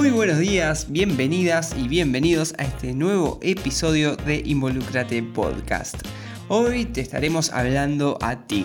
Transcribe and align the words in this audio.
Muy 0.00 0.08
buenos 0.08 0.38
días, 0.38 0.86
bienvenidas 0.88 1.74
y 1.76 1.86
bienvenidos 1.86 2.54
a 2.56 2.62
este 2.62 2.94
nuevo 2.94 3.38
episodio 3.42 4.16
de 4.16 4.42
Involucrate 4.46 5.22
Podcast. 5.22 5.94
Hoy 6.48 6.86
te 6.86 7.02
estaremos 7.02 7.50
hablando 7.52 8.16
a 8.22 8.46
ti, 8.46 8.64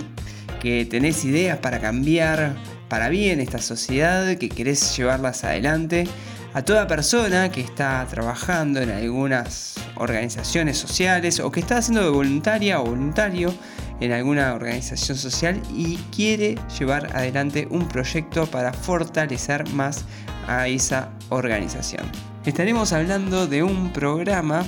que 0.61 0.85
tenés 0.85 1.25
ideas 1.25 1.57
para 1.57 1.81
cambiar 1.81 2.55
para 2.87 3.09
bien 3.09 3.41
esta 3.41 3.57
sociedad, 3.57 4.37
que 4.37 4.47
querés 4.47 4.95
llevarlas 4.95 5.43
adelante, 5.43 6.07
a 6.53 6.61
toda 6.61 6.87
persona 6.87 7.51
que 7.51 7.59
está 7.59 8.07
trabajando 8.09 8.79
en 8.79 8.91
algunas 8.91 9.75
organizaciones 9.97 10.77
sociales 10.77 11.41
o 11.41 11.51
que 11.51 11.59
está 11.59 11.79
haciendo 11.79 12.03
de 12.03 12.11
voluntaria 12.11 12.79
o 12.79 12.85
voluntario 12.85 13.53
en 13.99 14.11
alguna 14.11 14.53
organización 14.53 15.17
social 15.17 15.61
y 15.73 15.97
quiere 16.15 16.55
llevar 16.77 17.15
adelante 17.15 17.67
un 17.69 17.87
proyecto 17.87 18.45
para 18.45 18.73
fortalecer 18.73 19.67
más 19.69 20.05
a 20.47 20.67
esa 20.67 21.09
organización. 21.29 22.05
Estaremos 22.45 22.93
hablando 22.93 23.47
de 23.47 23.63
un 23.63 23.91
programa, 23.91 24.63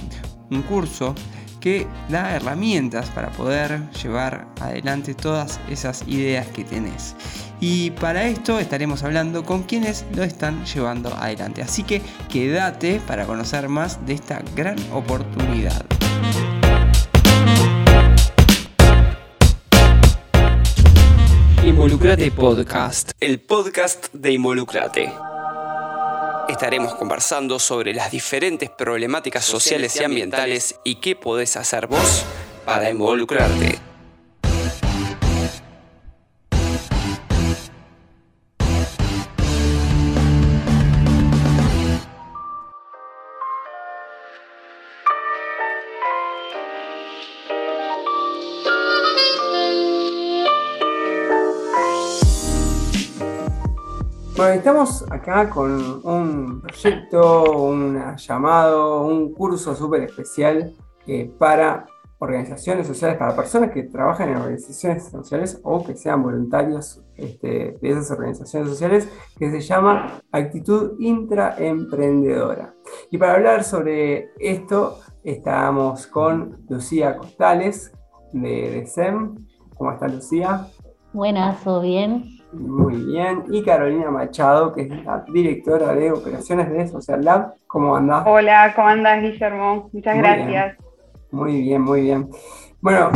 un 0.50 0.62
curso 0.64 1.14
que 1.60 1.88
da 2.10 2.36
herramientas 2.36 3.10
para 3.10 3.30
poder 3.32 3.92
llevar 3.92 4.48
adelante 4.62 5.14
todas 5.14 5.60
esas 5.70 6.04
ideas 6.08 6.48
que 6.48 6.64
tenés. 6.64 7.16
Y 7.60 7.92
para 7.92 8.26
esto 8.26 8.60
estaremos 8.60 9.04
hablando 9.04 9.44
con 9.44 9.64
quienes 9.64 10.06
lo 10.16 10.24
están 10.24 10.64
llevando 10.66 11.14
adelante. 11.16 11.62
Así 11.62 11.84
que 11.84 12.02
quédate 12.30 13.02
para 13.08 13.26
conocer 13.26 13.68
más 13.68 14.06
de 14.06 14.14
esta 14.14 14.42
gran 14.56 14.78
oportunidad. 14.94 15.97
Involucrate 21.88 22.32
Podcast, 22.32 23.12
el 23.18 23.40
podcast 23.40 24.08
de 24.12 24.34
Involucrate. 24.34 25.10
Estaremos 26.50 26.96
conversando 26.96 27.60
sobre 27.60 27.94
las 27.94 28.12
diferentes 28.12 28.70
problemáticas 28.70 29.46
sociales 29.46 29.96
y 29.96 30.04
ambientales 30.04 30.76
y 30.84 30.96
qué 30.96 31.16
podés 31.16 31.56
hacer 31.56 31.88
vos 31.88 32.26
para 32.66 32.90
involucrarte. 32.90 33.80
Estamos 54.54 55.04
acá 55.12 55.50
con 55.50 56.02
un 56.06 56.62
proyecto, 56.62 57.52
un 57.52 58.16
llamado, 58.16 59.06
un 59.06 59.34
curso 59.34 59.76
súper 59.76 60.04
especial 60.04 60.74
eh, 61.06 61.30
para 61.38 61.86
organizaciones 62.20 62.88
sociales, 62.88 63.18
para 63.18 63.36
personas 63.36 63.72
que 63.72 63.84
trabajan 63.84 64.30
en 64.30 64.38
organizaciones 64.38 65.10
sociales 65.10 65.60
o 65.64 65.84
que 65.84 65.96
sean 65.96 66.24
voluntarios 66.24 67.04
este, 67.16 67.78
de 67.82 67.90
esas 67.90 68.10
organizaciones 68.12 68.70
sociales, 68.70 69.10
que 69.38 69.52
se 69.52 69.60
llama 69.60 70.22
Actitud 70.32 70.94
Intraemprendedora. 71.00 72.74
Y 73.12 73.18
para 73.18 73.34
hablar 73.34 73.64
sobre 73.64 74.30
esto, 74.40 75.00
estamos 75.24 76.08
con 76.08 76.66
Lucía 76.70 77.18
Costales 77.18 77.92
de, 78.32 78.72
de 78.72 78.86
SEM. 78.86 79.36
¿Cómo 79.76 79.92
está 79.92 80.08
Lucía? 80.08 80.68
Buenas, 81.12 81.64
¿todo 81.64 81.82
bien? 81.82 82.37
Muy 82.54 82.96
bien. 83.06 83.44
Y 83.50 83.64
Carolina 83.64 84.10
Machado, 84.10 84.74
que 84.74 84.82
es 84.82 85.06
la 85.06 85.24
directora 85.28 85.94
de 85.94 86.12
operaciones 86.12 86.70
de 86.72 86.88
Social 86.88 87.24
Lab. 87.24 87.54
¿Cómo 87.68 87.96
andás? 87.96 88.24
Hola, 88.26 88.74
¿cómo 88.76 88.88
andás, 88.88 89.22
Guillermo? 89.22 89.90
Muchas 89.92 90.18
gracias. 90.18 90.78
Muy 91.32 91.62
bien, 91.62 91.82
muy 91.82 92.02
bien. 92.02 92.30
Bueno, 92.80 93.12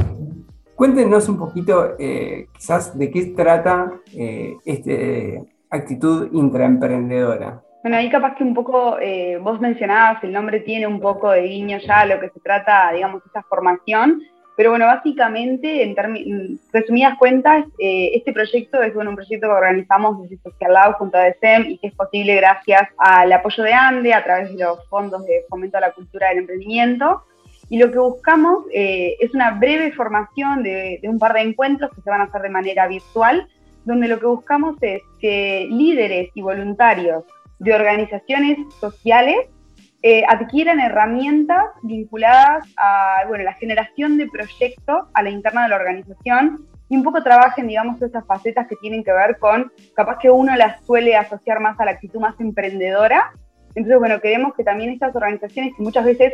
cuéntenos 0.75 1.30
un 1.30 1.38
poquito, 1.38 1.96
eh, 1.97 2.47
quizás, 2.53 2.97
de 2.97 3.09
qué 3.09 3.28
trata 3.28 3.91
eh, 4.14 4.58
esta 4.66 5.46
actitud 5.70 6.30
intraemprendedora. 6.34 7.62
Bueno, 7.84 7.97
ahí 7.97 8.09
capaz 8.09 8.36
que 8.36 8.44
un 8.44 8.53
poco, 8.53 9.00
eh, 9.00 9.40
vos 9.41 9.59
mencionabas, 9.59 10.24
el 10.24 10.34
nombre 10.34 10.59
tiene 10.59 10.86
un 10.86 11.00
poco 11.00 11.31
de 11.31 11.44
guiño 11.44 11.80
ya 11.80 12.02
a 12.02 12.06
lo 12.06 12.20
que 12.20 12.30
se 12.30 12.40
trata, 12.40 12.91
digamos, 12.91 13.25
esta 13.25 13.41
formación, 13.44 14.22
pero 14.56 14.72
bueno, 14.72 14.86
básicamente, 14.86 15.84
en, 15.84 16.60
resumidas 16.74 17.18
cuentas, 17.18 17.66
eh, 17.80 18.12
este 18.14 18.34
proyecto 18.34 18.82
es 18.82 18.94
bueno, 18.94 19.12
un 19.12 19.16
proyecto 19.16 19.48
que 19.48 19.54
organizamos 19.54 20.22
desde 20.22 20.42
Social 20.44 20.74
Lab 20.74 20.94
junto 20.98 21.18
a 21.18 21.22
DECEM 21.22 21.72
y 21.72 21.78
que 21.78 21.88
es 21.88 21.96
posible 21.96 22.36
gracias 22.36 22.90
al 22.98 23.32
apoyo 23.32 23.64
de 23.64 23.74
ANDE 23.74 24.14
a 24.14 24.24
través 24.24 24.56
de 24.56 24.64
los 24.64 24.88
fondos 24.90 25.26
de 25.26 25.46
fomento 25.50 25.78
a 25.78 25.82
la 25.82 25.92
cultura 25.92 26.30
del 26.30 26.40
emprendimiento. 26.40 27.24
Y 27.70 27.78
lo 27.78 27.90
que 27.90 28.00
buscamos 28.00 28.66
eh, 28.74 29.16
es 29.22 29.34
una 29.34 29.52
breve 29.52 29.94
formación 29.94 30.62
de, 30.62 31.00
de 31.02 31.08
un 31.08 31.18
par 31.18 31.34
de 31.34 31.42
encuentros 31.42 31.90
que 31.96 32.02
se 32.02 32.10
van 32.10 32.20
a 32.20 32.26
hacer 32.26 32.42
de 32.42 32.50
manera 32.50 32.88
virtual, 32.88 33.48
donde 33.86 34.10
lo 34.10 34.20
que 34.20 34.26
buscamos 34.26 34.76
es 34.82 35.02
que 35.22 35.68
líderes 35.72 36.30
y 36.36 36.42
voluntarios 36.42 37.24
de 37.60 37.74
organizaciones 37.74 38.58
sociales 38.80 39.38
eh, 40.04 40.24
adquieran 40.28 40.80
herramientas 40.80 41.66
vinculadas 41.84 42.68
a 42.78 43.24
bueno, 43.28 43.44
la 43.44 43.54
generación 43.54 44.18
de 44.18 44.28
proyectos 44.28 45.08
a 45.14 45.22
la 45.22 45.30
interna 45.30 45.64
de 45.64 45.70
la 45.70 45.76
organización 45.76 46.66
y 46.90 46.98
un 46.98 47.04
poco 47.04 47.24
trabajen, 47.24 47.68
digamos, 47.68 47.96
todas 47.96 48.10
estas 48.10 48.26
facetas 48.26 48.68
que 48.68 48.76
tienen 48.78 49.04
que 49.04 49.14
ver 49.14 49.38
con, 49.40 49.72
capaz 49.96 50.18
que 50.20 50.30
uno 50.30 50.56
las 50.56 50.84
suele 50.86 51.16
asociar 51.16 51.60
más 51.62 51.80
a 51.80 51.86
la 51.86 51.92
actitud 51.92 52.20
más 52.20 52.38
emprendedora. 52.40 53.32
Entonces, 53.76 53.98
bueno, 53.98 54.20
queremos 54.20 54.54
que 54.56 54.64
también 54.64 54.92
estas 54.92 55.16
organizaciones 55.16 55.74
que 55.78 55.84
muchas 55.84 56.04
veces 56.04 56.34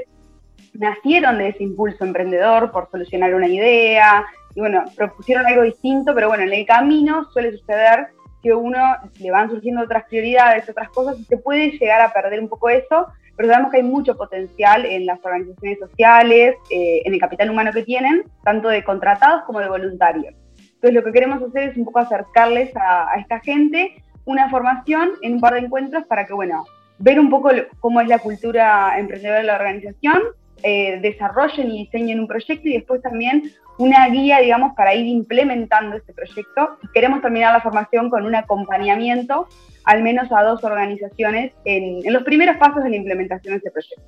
nacieron 0.74 1.38
de 1.38 1.50
ese 1.50 1.64
impulso 1.64 2.04
emprendedor 2.04 2.72
por 2.72 2.90
solucionar 2.90 3.36
una 3.36 3.48
idea, 3.48 4.26
y 4.56 4.60
bueno, 4.60 4.86
propusieron 4.96 5.46
algo 5.46 5.62
distinto, 5.62 6.16
pero 6.16 6.30
bueno, 6.30 6.44
en 6.44 6.54
el 6.54 6.66
camino 6.66 7.26
suele 7.26 7.52
suceder 7.52 8.08
que 8.42 8.56
uno 8.56 8.80
le 9.20 9.30
van 9.30 9.52
surgiendo 9.52 9.84
otras 9.84 10.06
prioridades, 10.06 10.68
otras 10.68 10.90
cosas, 10.90 11.20
y 11.20 11.26
se 11.26 11.38
puede 11.38 11.70
llegar 11.72 12.02
a 12.02 12.12
perder 12.12 12.40
un 12.40 12.50
poco 12.50 12.70
eso, 12.70 13.08
pero 13.38 13.50
sabemos 13.50 13.72
que 13.72 13.78
hay 13.78 13.84
mucho 13.84 14.18
potencial 14.18 14.86
en 14.86 15.06
las 15.06 15.24
organizaciones 15.24 15.78
sociales, 15.80 16.56
eh, 16.72 17.04
en 17.06 17.14
el 17.14 17.20
capital 17.20 17.52
humano 17.52 17.72
que 17.72 17.84
tienen, 17.84 18.24
tanto 18.44 18.68
de 18.68 18.84
contratados 18.84 19.44
como 19.44 19.60
de 19.60 19.70
voluntarios. 19.70 20.34
Entonces 20.58 20.94
lo 20.94 21.04
que 21.04 21.12
queremos 21.12 21.42
hacer 21.44 21.70
es 21.70 21.78
un 21.78 21.86
poco 21.86 22.00
acercarles 22.00 22.76
a, 22.76 23.16
esta 23.20 23.40
gente 23.40 24.04
una 24.26 24.50
formación 24.50 25.12
en 25.22 25.36
un 25.36 25.40
par 25.40 25.54
de 25.54 25.60
encuentros 25.60 26.06
para 26.06 26.26
que, 26.26 26.34
bueno, 26.34 26.66
ver 26.98 27.20
un 27.20 27.30
poco 27.30 27.50
cómo 27.80 28.02
es 28.02 28.08
la 28.08 28.20
cultura 28.20 28.98
emprendedora 28.98 29.40
de 29.40 29.46
la 29.46 29.56
organización, 29.56 30.22
eh, 30.64 31.00
desarrollen 31.02 31.70
y 31.72 31.86
diseñen 31.86 32.20
un 32.20 32.28
proyecto 32.28 32.68
y 32.68 32.74
después 32.74 33.02
también 33.02 33.52
una 33.78 34.08
guía, 34.10 34.40
digamos, 34.40 34.74
para 34.76 34.96
ir 34.96 35.06
implementando 35.06 35.96
este 35.96 36.14
proyecto. 36.14 36.78
Queremos 36.94 37.22
terminar 37.22 37.54
la 37.54 37.62
formación 37.62 38.10
con 38.10 38.26
un 38.26 38.36
acompañamiento 38.36 39.48
al 39.88 40.04
menos 40.04 40.30
a 40.34 40.44
dos 40.44 40.64
organizaciones 40.66 41.54
en, 41.64 42.02
los 42.12 42.24
primeros 42.24 42.58
pasos 42.58 42.84
de 42.84 42.90
la 42.90 42.98
implementación 42.98 43.54
de 43.54 43.58
este 43.58 43.72
proyecto. 43.72 44.04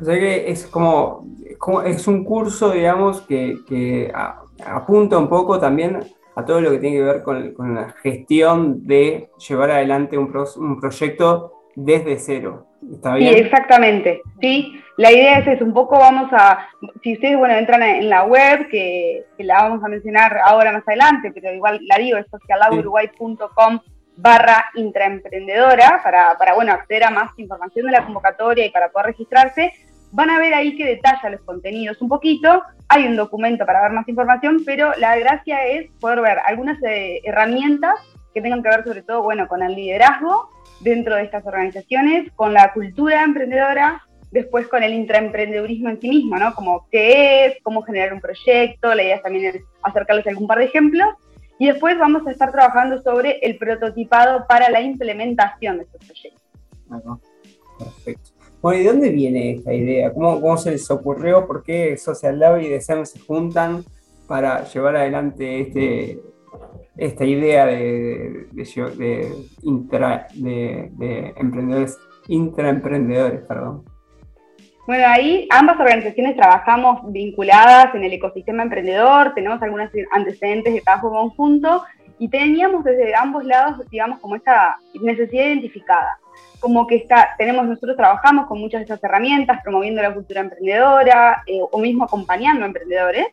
O 0.00 0.04
sea 0.04 0.18
que 0.18 0.50
es 0.50 0.66
como, 0.66 1.24
es 1.86 2.08
un 2.08 2.24
curso, 2.24 2.72
digamos, 2.72 3.20
que, 3.22 4.12
apunta 4.66 5.16
un 5.18 5.28
poco 5.28 5.60
también 5.60 6.00
a 6.34 6.44
todo 6.44 6.60
lo 6.60 6.72
que 6.72 6.78
tiene 6.78 6.96
que 6.96 7.02
ver 7.04 7.22
con, 7.22 7.74
la 7.74 7.90
gestión 8.02 8.84
de 8.86 9.30
llevar 9.48 9.70
adelante 9.70 10.18
un, 10.18 10.32
un 10.56 10.80
proyecto 10.80 11.52
desde 11.76 12.18
cero. 12.18 12.66
¿Está 12.92 13.14
bien? 13.14 13.34
Sí, 13.34 13.40
exactamente. 13.40 14.22
Sí, 14.40 14.80
la 15.00 15.10
idea 15.10 15.38
es 15.38 15.62
un 15.62 15.72
poco 15.72 15.98
vamos 15.98 16.30
a, 16.30 16.68
si 17.02 17.14
ustedes, 17.14 17.38
bueno, 17.38 17.54
entran 17.54 17.82
en 17.82 18.10
la 18.10 18.24
web, 18.24 18.68
que, 18.68 19.24
la 19.38 19.62
vamos 19.62 19.82
a 19.82 19.88
mencionar 19.88 20.38
ahora 20.44 20.72
más 20.72 20.86
adelante, 20.86 21.32
pero 21.32 21.50
igual 21.54 21.80
la 21.86 21.96
digo, 21.96 22.18
es 22.18 22.26
socialaburuguay.com 22.30 23.80
barra 24.16 24.66
intraemprendedora 24.74 26.02
para, 26.04 26.36
para, 26.36 26.52
bueno, 26.52 26.72
acceder 26.72 27.04
a 27.04 27.10
más 27.10 27.30
información 27.38 27.86
de 27.86 27.92
la 27.92 28.04
convocatoria 28.04 28.66
y 28.66 28.70
para 28.70 28.90
poder 28.90 29.06
registrarse. 29.06 29.72
Van 30.12 30.28
a 30.28 30.38
ver 30.38 30.52
ahí 30.52 30.76
que 30.76 30.84
detalla 30.84 31.30
los 31.30 31.40
contenidos 31.44 32.02
un 32.02 32.10
poquito. 32.10 32.62
Hay 32.88 33.06
un 33.06 33.16
documento 33.16 33.64
para 33.64 33.80
ver 33.80 33.92
más 33.92 34.06
información, 34.06 34.64
pero 34.66 34.92
la 34.98 35.16
gracia 35.16 35.64
es 35.64 35.90
poder 35.98 36.20
ver 36.20 36.40
algunas 36.44 36.76
eh, 36.82 37.22
herramientas 37.24 37.94
que 38.34 38.42
tengan 38.42 38.62
que 38.62 38.68
ver 38.68 38.84
sobre 38.84 39.00
todo, 39.00 39.22
bueno, 39.22 39.48
con 39.48 39.62
el 39.62 39.74
liderazgo 39.74 40.50
dentro 40.80 41.16
de 41.16 41.22
estas 41.22 41.46
organizaciones, 41.46 42.30
con 42.36 42.52
la 42.52 42.74
cultura 42.74 43.22
emprendedora, 43.22 44.02
después 44.30 44.68
con 44.68 44.82
el 44.82 44.94
intraemprendedurismo 44.94 45.90
en 45.90 46.00
sí 46.00 46.08
mismo, 46.08 46.36
¿no? 46.36 46.54
Como 46.54 46.86
qué 46.90 47.46
es, 47.46 47.54
cómo 47.62 47.82
generar 47.82 48.12
un 48.12 48.20
proyecto, 48.20 48.94
la 48.94 49.02
idea 49.02 49.20
también 49.22 49.56
es 49.56 49.62
acercarles 49.82 50.26
algún 50.26 50.46
par 50.46 50.58
de 50.58 50.66
ejemplos 50.66 51.08
y 51.58 51.66
después 51.66 51.98
vamos 51.98 52.26
a 52.26 52.30
estar 52.30 52.50
trabajando 52.52 53.02
sobre 53.02 53.38
el 53.40 53.58
prototipado 53.58 54.46
para 54.48 54.70
la 54.70 54.80
implementación 54.80 55.78
de 55.78 55.84
estos 55.84 56.04
proyectos. 56.04 56.42
perfecto. 57.78 58.30
Bueno, 58.62 58.80
¿y 58.80 58.84
de 58.84 58.90
dónde 58.90 59.10
viene 59.10 59.52
esta 59.52 59.72
idea? 59.72 60.12
¿Cómo, 60.12 60.40
¿Cómo, 60.40 60.56
se 60.56 60.70
les 60.70 60.90
ocurrió? 60.90 61.46
¿Por 61.46 61.62
qué 61.62 61.96
Social 61.96 62.38
Lab 62.38 62.60
y 62.60 62.68
DESEM 62.68 63.06
se 63.06 63.18
juntan 63.18 63.84
para 64.26 64.64
llevar 64.64 64.96
adelante 64.96 65.60
este, 65.60 66.20
esta 66.96 67.24
idea 67.24 67.66
de, 67.66 68.46
de, 68.52 69.34
de, 70.34 70.90
de 70.92 71.34
emprendedores 71.36 71.98
intraemprendedores, 72.28 73.42
perdón. 73.42 73.84
Bueno, 74.90 75.04
ahí 75.06 75.46
ambas 75.50 75.78
organizaciones 75.78 76.34
trabajamos 76.34 77.12
vinculadas 77.12 77.94
en 77.94 78.02
el 78.02 78.12
ecosistema 78.12 78.64
emprendedor, 78.64 79.34
tenemos 79.34 79.62
algunos 79.62 79.88
antecedentes 80.10 80.74
de 80.74 80.80
trabajo 80.80 81.12
conjunto 81.12 81.84
y 82.18 82.28
teníamos 82.28 82.82
desde 82.82 83.14
ambos 83.14 83.44
lados, 83.44 83.88
digamos, 83.88 84.18
como 84.18 84.34
esta 84.34 84.78
necesidad 85.00 85.44
identificada. 85.44 86.18
Como 86.58 86.88
que 86.88 86.96
está, 86.96 87.36
tenemos, 87.38 87.66
nosotros 87.66 87.96
trabajamos 87.96 88.48
con 88.48 88.58
muchas 88.58 88.80
de 88.80 88.82
estas 88.82 89.04
herramientas, 89.04 89.60
promoviendo 89.62 90.02
la 90.02 90.12
cultura 90.12 90.40
emprendedora 90.40 91.44
eh, 91.46 91.60
o 91.70 91.78
mismo 91.78 92.02
acompañando 92.02 92.64
a 92.64 92.66
emprendedores, 92.66 93.28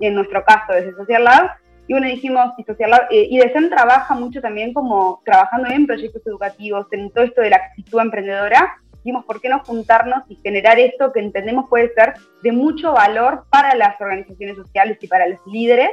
en 0.00 0.14
nuestro 0.14 0.42
caso 0.42 0.72
desde 0.72 0.94
Social 0.94 1.24
Lab, 1.24 1.50
y 1.86 1.92
bueno, 1.92 2.06
dijimos, 2.06 2.54
y, 2.56 2.64
Social 2.64 2.92
Lab, 2.92 3.08
eh, 3.10 3.26
y 3.28 3.36
DECEN 3.36 3.68
trabaja 3.68 4.14
mucho 4.14 4.40
también 4.40 4.72
como 4.72 5.20
trabajando 5.22 5.68
en 5.68 5.86
proyectos 5.86 6.26
educativos, 6.26 6.86
en 6.92 7.10
todo 7.10 7.24
esto 7.24 7.42
de 7.42 7.50
la 7.50 7.56
actitud 7.56 8.00
emprendedora, 8.00 8.78
dijimos, 9.04 9.26
¿por 9.26 9.40
qué 9.42 9.50
no 9.50 9.58
juntarnos 9.60 10.22
y 10.28 10.36
generar 10.36 10.78
esto 10.78 11.12
que 11.12 11.20
entendemos 11.20 11.68
puede 11.68 11.92
ser 11.92 12.14
de 12.42 12.52
mucho 12.52 12.92
valor 12.92 13.44
para 13.50 13.74
las 13.74 14.00
organizaciones 14.00 14.56
sociales 14.56 14.96
y 15.02 15.06
para 15.06 15.28
los 15.28 15.38
líderes? 15.46 15.90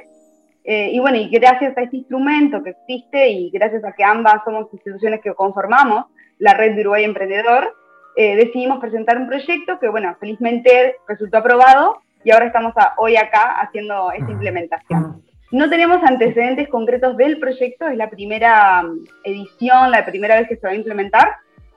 Eh, 0.63 0.91
y 0.93 0.99
bueno, 0.99 1.17
y 1.17 1.27
gracias 1.27 1.77
a 1.77 1.81
este 1.81 1.97
instrumento 1.97 2.63
que 2.63 2.69
existe 2.69 3.29
y 3.29 3.49
gracias 3.49 3.83
a 3.83 3.91
que 3.91 4.03
ambas 4.03 4.41
somos 4.45 4.71
instituciones 4.71 5.19
que 5.21 5.33
conformamos 5.33 6.05
la 6.37 6.53
red 6.53 6.73
de 6.75 6.81
Uruguay 6.81 7.03
Emprendedor, 7.03 7.75
eh, 8.15 8.37
decidimos 8.37 8.79
presentar 8.79 9.17
un 9.17 9.27
proyecto 9.27 9.77
que, 9.79 9.89
bueno, 9.89 10.15
felizmente 10.19 10.95
resultó 11.05 11.37
aprobado 11.39 12.01
y 12.23 12.31
ahora 12.31 12.45
estamos 12.45 12.73
hoy 12.97 13.17
acá 13.17 13.59
haciendo 13.59 14.11
esta 14.13 14.31
implementación. 14.31 15.21
No 15.51 15.69
tenemos 15.69 16.01
antecedentes 16.03 16.69
concretos 16.69 17.17
del 17.17 17.37
proyecto, 17.37 17.87
es 17.87 17.97
la 17.97 18.09
primera 18.09 18.83
mm, 18.83 18.99
edición, 19.25 19.91
la 19.91 20.05
primera 20.05 20.39
vez 20.39 20.47
que 20.47 20.55
se 20.55 20.65
va 20.65 20.71
a 20.71 20.75
implementar, 20.75 21.35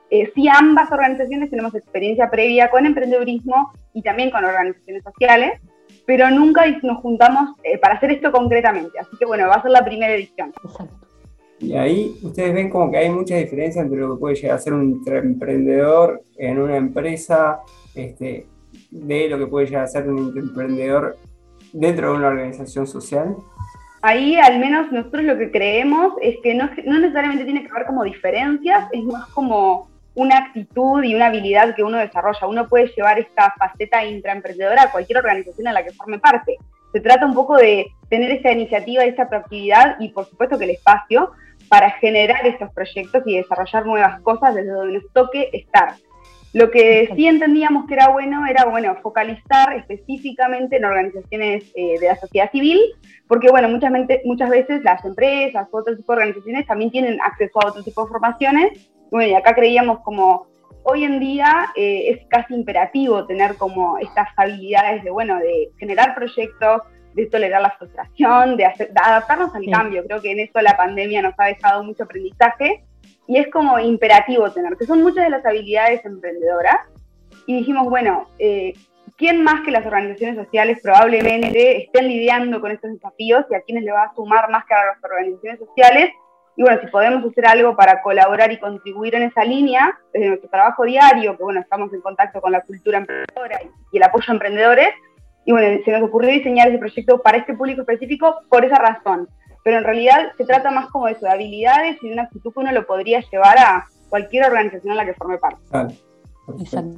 eh, 0.09 0.31
sí, 0.35 0.47
ambas 0.47 0.91
organizaciones 0.91 1.49
tenemos 1.49 1.73
experiencia 1.73 2.29
previa 2.29 2.69
con 2.69 2.85
emprendedurismo 2.85 3.73
y 3.93 4.01
también 4.01 4.29
con 4.29 4.45
organizaciones 4.45 5.03
sociales, 5.03 5.59
pero 6.05 6.29
nunca 6.29 6.63
nos 6.83 6.97
juntamos 6.97 7.51
eh, 7.63 7.77
para 7.79 7.95
hacer 7.95 8.11
esto 8.11 8.31
concretamente. 8.31 8.99
Así 8.99 9.17
que 9.17 9.25
bueno, 9.25 9.47
va 9.47 9.55
a 9.55 9.61
ser 9.61 9.71
la 9.71 9.83
primera 9.83 10.13
edición. 10.13 10.53
Y 11.59 11.73
ahí 11.73 12.15
ustedes 12.21 12.53
ven 12.53 12.69
como 12.69 12.91
que 12.91 12.97
hay 12.97 13.09
mucha 13.09 13.35
diferencia 13.35 13.81
entre 13.81 13.99
lo 13.99 14.15
que 14.15 14.19
puede 14.19 14.35
llegar 14.35 14.57
a 14.57 14.59
ser 14.59 14.73
un 14.73 15.01
emprendedor 15.07 16.21
en 16.37 16.59
una 16.59 16.75
empresa, 16.75 17.61
este, 17.95 18.45
de 18.91 19.29
lo 19.29 19.39
que 19.39 19.47
puede 19.47 19.65
llegar 19.67 19.85
a 19.85 19.87
ser 19.87 20.07
un 20.09 20.37
emprendedor 20.37 21.17
dentro 21.73 22.11
de 22.11 22.17
una 22.17 22.27
organización 22.27 22.85
social. 22.85 23.35
Ahí 24.01 24.35
al 24.35 24.59
menos 24.59 24.91
nosotros 24.91 25.23
lo 25.23 25.37
que 25.37 25.49
creemos 25.49 26.13
es 26.21 26.35
que 26.43 26.53
no, 26.53 26.69
no 26.85 26.99
necesariamente 26.99 27.45
tiene 27.45 27.63
que 27.63 27.71
haber 27.71 27.87
como 27.87 28.03
diferencias, 28.03 28.87
es 28.91 29.03
más 29.03 29.25
como 29.29 29.94
una 30.15 30.37
actitud 30.37 31.03
y 31.03 31.13
una 31.13 31.27
habilidad 31.27 31.75
que 31.75 31.83
uno 31.83 31.97
desarrolla. 31.97 32.47
Uno 32.47 32.67
puede 32.67 32.87
llevar 32.95 33.19
esta 33.19 33.53
faceta 33.57 34.03
intraemprendedora 34.03 34.83
a 34.83 34.91
cualquier 34.91 35.19
organización 35.19 35.67
en 35.67 35.73
la 35.73 35.83
que 35.83 35.91
forme 35.91 36.19
parte. 36.19 36.57
Se 36.91 37.01
trata 37.01 37.25
un 37.25 37.33
poco 37.33 37.57
de 37.57 37.87
tener 38.09 38.31
esta 38.31 38.51
iniciativa, 38.51 39.03
esta 39.03 39.27
proactividad 39.27 39.97
y 39.99 40.09
por 40.09 40.25
supuesto 40.25 40.57
que 40.57 40.63
el 40.63 40.71
espacio 40.71 41.31
para 41.67 41.91
generar 41.91 42.45
estos 42.45 42.71
proyectos 42.73 43.23
y 43.25 43.37
desarrollar 43.37 43.85
nuevas 43.85 44.21
cosas 44.21 44.55
desde 44.55 44.71
donde 44.71 44.99
nos 44.99 45.13
toque 45.13 45.49
estar. 45.51 45.95
Lo 46.53 46.71
que 46.71 47.09
sí 47.17 47.27
entendíamos 47.27 47.85
que 47.85 47.95
era 47.95 48.07
bueno 48.07 48.45
era, 48.45 48.63
bueno, 48.63 48.95
focalizar 49.03 49.73
específicamente 49.73 50.77
en 50.77 50.85
organizaciones 50.85 51.65
eh, 51.75 51.99
de 51.99 52.07
la 52.07 52.15
sociedad 52.15 52.49
civil, 52.49 52.79
porque, 53.27 53.49
bueno, 53.49 53.67
muchas, 53.67 54.49
veces 54.49 54.81
las 54.81 55.03
empresas 55.03 55.67
u 55.69 55.77
otro 55.77 55.97
tipo 55.97 56.13
de 56.13 56.19
organizaciones 56.19 56.65
también 56.65 56.91
tienen 56.91 57.19
acceso 57.19 57.59
a 57.59 57.67
otro 57.67 57.83
tipo 57.83 58.03
de 58.03 58.09
formaciones 58.09 58.89
bueno, 59.11 59.31
y 59.31 59.35
acá 59.35 59.53
creíamos 59.53 59.99
como 60.01 60.47
hoy 60.83 61.03
en 61.03 61.19
día 61.19 61.67
eh, 61.75 62.09
es 62.09 62.27
casi 62.27 62.53
imperativo 62.53 63.25
tener 63.25 63.55
como 63.55 63.97
estas 63.97 64.27
habilidades 64.37 65.03
de, 65.03 65.09
bueno, 65.09 65.37
de 65.39 65.71
generar 65.79 66.13
proyectos, 66.13 66.81
de 67.15 67.25
tolerar 67.25 67.61
la 67.61 67.71
frustración, 67.71 68.55
de, 68.55 68.65
adaptarnos 68.65 69.55
al 69.55 69.65
cambio. 69.71 70.03
Creo 70.05 70.21
que 70.21 70.31
en 70.31 70.39
eso 70.39 70.61
la 70.61 70.77
pandemia 70.77 71.21
nos 71.21 71.33
ha 71.37 71.45
dejado 71.45 71.83
mucho 71.83 72.03
aprendizaje 72.03 72.83
y 73.27 73.37
es 73.37 73.47
como 73.49 73.79
imperativo 73.79 74.51
tener, 74.51 74.77
que 74.77 74.85
son 74.85 75.01
muchas 75.01 75.23
de 75.23 75.31
las 75.31 75.45
habilidades 75.45 76.05
emprendedoras. 76.05 76.77
Y 77.47 77.57
dijimos, 77.57 77.89
bueno, 77.89 78.27
eh, 78.37 78.73
¿quién 79.17 79.43
más 79.43 79.61
que 79.61 79.71
las 79.71 79.85
organizaciones 79.85 80.35
sociales 80.35 80.79
probablemente 80.83 81.83
estén 81.83 82.07
lidiando 82.07 82.61
con 82.61 82.71
estos 82.71 82.91
desafíos 82.91 83.45
y 83.49 83.55
a 83.55 83.61
quienes 83.61 83.85
le 83.85 83.91
va 83.91 84.03
a 84.03 84.13
sumar 84.13 84.51
más 84.51 84.65
que 84.65 84.73
a 84.75 84.85
las 84.85 85.03
organizaciones 85.03 85.59
sociales? 85.59 86.11
Y 86.57 86.61
bueno, 86.61 86.79
si 86.81 86.87
podemos 86.87 87.25
hacer 87.29 87.45
algo 87.47 87.75
para 87.75 88.01
colaborar 88.01 88.51
y 88.51 88.59
contribuir 88.59 89.15
en 89.15 89.23
esa 89.23 89.43
línea, 89.43 89.97
desde 90.13 90.29
nuestro 90.29 90.49
trabajo 90.49 90.85
diario, 90.85 91.35
que 91.37 91.43
bueno, 91.43 91.59
estamos 91.59 91.91
en 91.93 92.01
contacto 92.01 92.39
con 92.39 92.51
la 92.51 92.61
cultura 92.61 92.99
emprendedora 92.99 93.59
y, 93.91 93.97
el 93.97 94.03
apoyo 94.03 94.25
a 94.29 94.33
emprendedores, 94.33 94.89
y 95.45 95.51
bueno, 95.51 95.81
se 95.83 95.91
nos 95.91 96.03
ocurrió 96.03 96.31
diseñar 96.31 96.69
ese 96.69 96.77
proyecto 96.77 97.21
para 97.21 97.37
este 97.37 97.53
público 97.53 97.81
específico 97.81 98.41
por 98.49 98.63
esa 98.63 98.77
razón. 98.77 99.27
Pero 99.63 99.77
en 99.79 99.83
realidad 99.83 100.31
se 100.37 100.45
trata 100.45 100.71
más 100.71 100.89
como 100.89 101.07
de 101.07 101.13
eso, 101.13 101.25
de 101.25 101.31
habilidades 101.31 101.97
y 102.01 102.07
de 102.07 102.13
una 102.13 102.23
actitud 102.23 102.53
que 102.53 102.59
uno 102.59 102.71
lo 102.71 102.85
podría 102.87 103.19
llevar 103.19 103.57
a 103.57 103.85
cualquier 104.09 104.45
organización 104.45 104.91
en 104.91 104.97
la 104.97 105.05
que 105.05 105.13
forme 105.13 105.37
parte. 105.37 105.61
Exacto. 106.59 106.97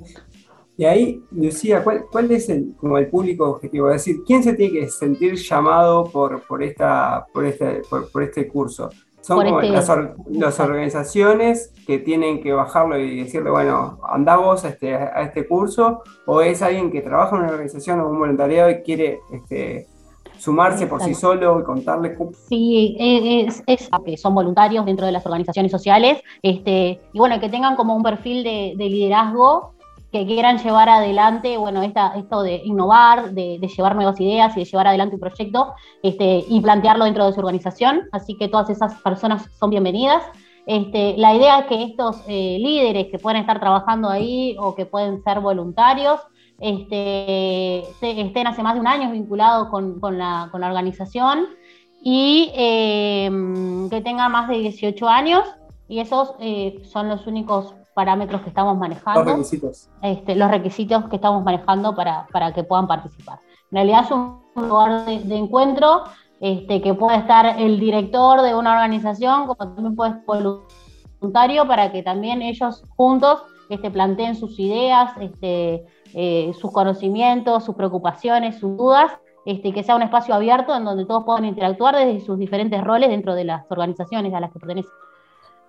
Y 0.78 0.86
ahí, 0.86 1.24
Lucía, 1.32 1.84
¿cuál, 1.84 2.06
¿cuál, 2.12 2.32
es 2.32 2.50
el, 2.50 2.76
como 2.78 3.00
el 3.00 3.08
público 3.08 3.50
objetivo? 3.50 3.90
Es 3.90 4.06
decir, 4.06 4.24
¿quién 4.26 4.44
se 4.44 4.54
tiene 4.54 4.80
que 4.80 4.90
sentir 4.90 5.36
llamado 5.36 6.06
por, 6.06 6.42
por, 6.44 6.62
esta, 6.62 7.26
por, 7.34 7.46
este, 7.46 7.82
por 7.90 8.22
este 8.22 8.48
curso? 8.48 8.90
Son 9.28 9.44
como 9.44 9.60
este 9.60 9.76
las, 10.30 10.60
organizaciones 10.62 11.74
que 11.86 12.00
tienen 12.00 12.42
que 12.42 12.54
bajarlo 12.54 12.98
y 12.98 13.24
decirle, 13.24 13.50
bueno, 13.50 14.00
anda 14.08 14.38
vos 14.38 14.64
a 14.64 14.70
este, 14.70 14.96
a 14.96 15.22
este 15.22 15.46
curso, 15.46 16.02
o 16.26 16.40
es 16.40 16.62
alguien 16.62 16.90
que 16.92 17.02
trabaja 17.02 17.36
en 17.36 17.42
una 17.42 17.52
organización 17.52 18.00
o 18.00 18.08
un 18.08 18.20
voluntariado 18.20 18.70
y 18.70 18.84
quiere 18.84 19.20
este, 19.34 19.86
sumarse 20.38 20.88
por 20.88 21.02
sí 21.02 21.14
solo 21.14 21.60
y 21.60 21.64
contarle. 21.64 22.18
Sí, 22.48 22.96
es, 22.98 23.62
es, 23.68 23.90
que 24.06 24.16
son 24.16 24.34
voluntarios 24.34 24.86
dentro 24.86 25.06
de 25.06 25.12
las 25.12 25.26
organizaciones 25.26 25.74
sociales, 25.74 26.22
este, 26.42 27.02
y 27.12 27.20
bueno, 27.20 27.38
que 27.42 27.50
tengan 27.50 27.76
como 27.76 27.98
un 27.98 28.04
perfil 28.04 28.46
de, 28.46 28.76
de 28.78 28.90
liderazgo 28.90 29.74
que 30.18 30.26
quieran 30.26 30.58
llevar 30.58 30.90
adelante, 30.90 31.58
bueno, 31.58 31.84
esta, 31.84 32.16
esto 32.16 32.42
de 32.42 32.62
innovar, 32.66 33.32
de, 33.32 33.60
llevar 33.60 33.96
nuevas 33.96 34.20
ideas 34.20 34.56
y 34.56 34.62
de 34.62 34.66
llevar 34.66 34.88
adelante 34.88 35.16
un 35.16 35.22
proyecto 35.22 35.74
este, 36.02 36.44
y 36.48 36.60
plantearlo 36.60 37.06
dentro 37.06 37.26
de 37.28 37.34
su 37.34 37.40
organización. 37.40 38.04
Así 38.12 38.36
que 38.36 38.48
todas 38.48 38.70
esas 38.70 38.96
personas 39.02 39.48
son 39.60 39.70
bienvenidas. 39.70 40.24
Este, 40.66 41.16
la 41.18 41.36
idea 41.36 41.60
es 41.60 41.66
que 41.68 41.84
estos 41.84 42.24
eh, 42.28 42.58
líderes 42.60 43.08
que 43.12 43.20
pueden 43.20 43.42
estar 43.42 43.60
trabajando 43.60 44.10
ahí 44.10 44.56
o 44.60 44.76
que 44.76 44.86
pueden 44.86 45.24
ser 45.24 45.40
voluntarios, 45.40 46.20
este, 46.60 47.82
estén 48.02 48.48
hace 48.48 48.64
más 48.64 48.74
de 48.74 48.80
un 48.80 48.88
año 48.88 49.12
vinculados 49.12 49.70
con, 49.70 50.18
la, 50.18 50.50
organización 50.52 51.46
y 52.02 52.52
eh, 52.56 53.30
que 53.92 54.02
tengan 54.02 54.32
más 54.32 54.50
de 54.50 54.58
18 54.58 55.08
años 55.08 55.44
y 55.88 56.00
esos 56.00 56.34
eh, 56.40 56.82
son 56.84 57.08
los 57.08 57.28
únicos 57.28 57.76
parámetros 57.98 58.44
que 58.44 58.50
estamos 58.50 58.78
manejando. 58.78 59.24
Los 59.24 59.32
requisitos. 59.32 59.90
Este, 60.04 60.36
los 60.36 60.52
requisitos 60.52 61.06
que 61.06 61.16
estamos 61.16 61.44
manejando 61.44 61.96
para, 61.96 62.28
para, 62.32 62.54
que 62.54 62.64
puedan 62.64 62.86
participar. 62.86 63.40
En 63.72 63.78
realidad 63.78 64.04
es 64.04 64.12
un 64.12 64.40
lugar 64.56 65.06
de, 65.06 65.36
encuentro 65.36 66.04
este, 66.40 66.80
que 66.80 66.94
puede 66.94 67.18
estar 67.18 67.60
el 67.60 67.80
director 67.80 68.44
de 68.44 68.54
una 68.54 68.74
organización, 68.74 69.48
como 69.48 69.56
también 69.56 69.96
puede 69.96 70.14
ser 70.14 70.22
voluntario, 70.28 71.68
para 71.68 71.92
que 71.92 72.04
también 72.04 72.44
ellos 72.44 72.84
juntos 72.96 73.42
este, 73.70 73.90
planteen 73.90 74.36
sus 74.36 74.60
ideas, 74.60 75.14
este, 75.20 75.84
eh, 76.14 76.52
sus 76.54 76.72
conocimientos, 76.72 77.66
sus 77.66 77.74
preocupaciones, 77.74 78.60
sus 78.60 78.78
dudas, 78.78 79.12
este, 79.48 79.74
que 79.74 79.82
sea 79.82 79.96
un 79.96 80.04
espacio 80.04 80.36
abierto 80.36 80.76
en 80.76 80.86
donde 80.86 81.06
todos 81.06 81.24
puedan 81.24 81.46
interactuar 81.46 81.96
desde 81.96 82.24
sus 82.24 82.38
diferentes 82.38 82.80
roles 82.84 83.10
dentro 83.10 83.34
de 83.34 83.46
las 83.46 83.66
organizaciones 83.72 84.36
a 84.36 84.40
las 84.40 84.52
que 84.52 84.60
pertenecen. 84.60 84.92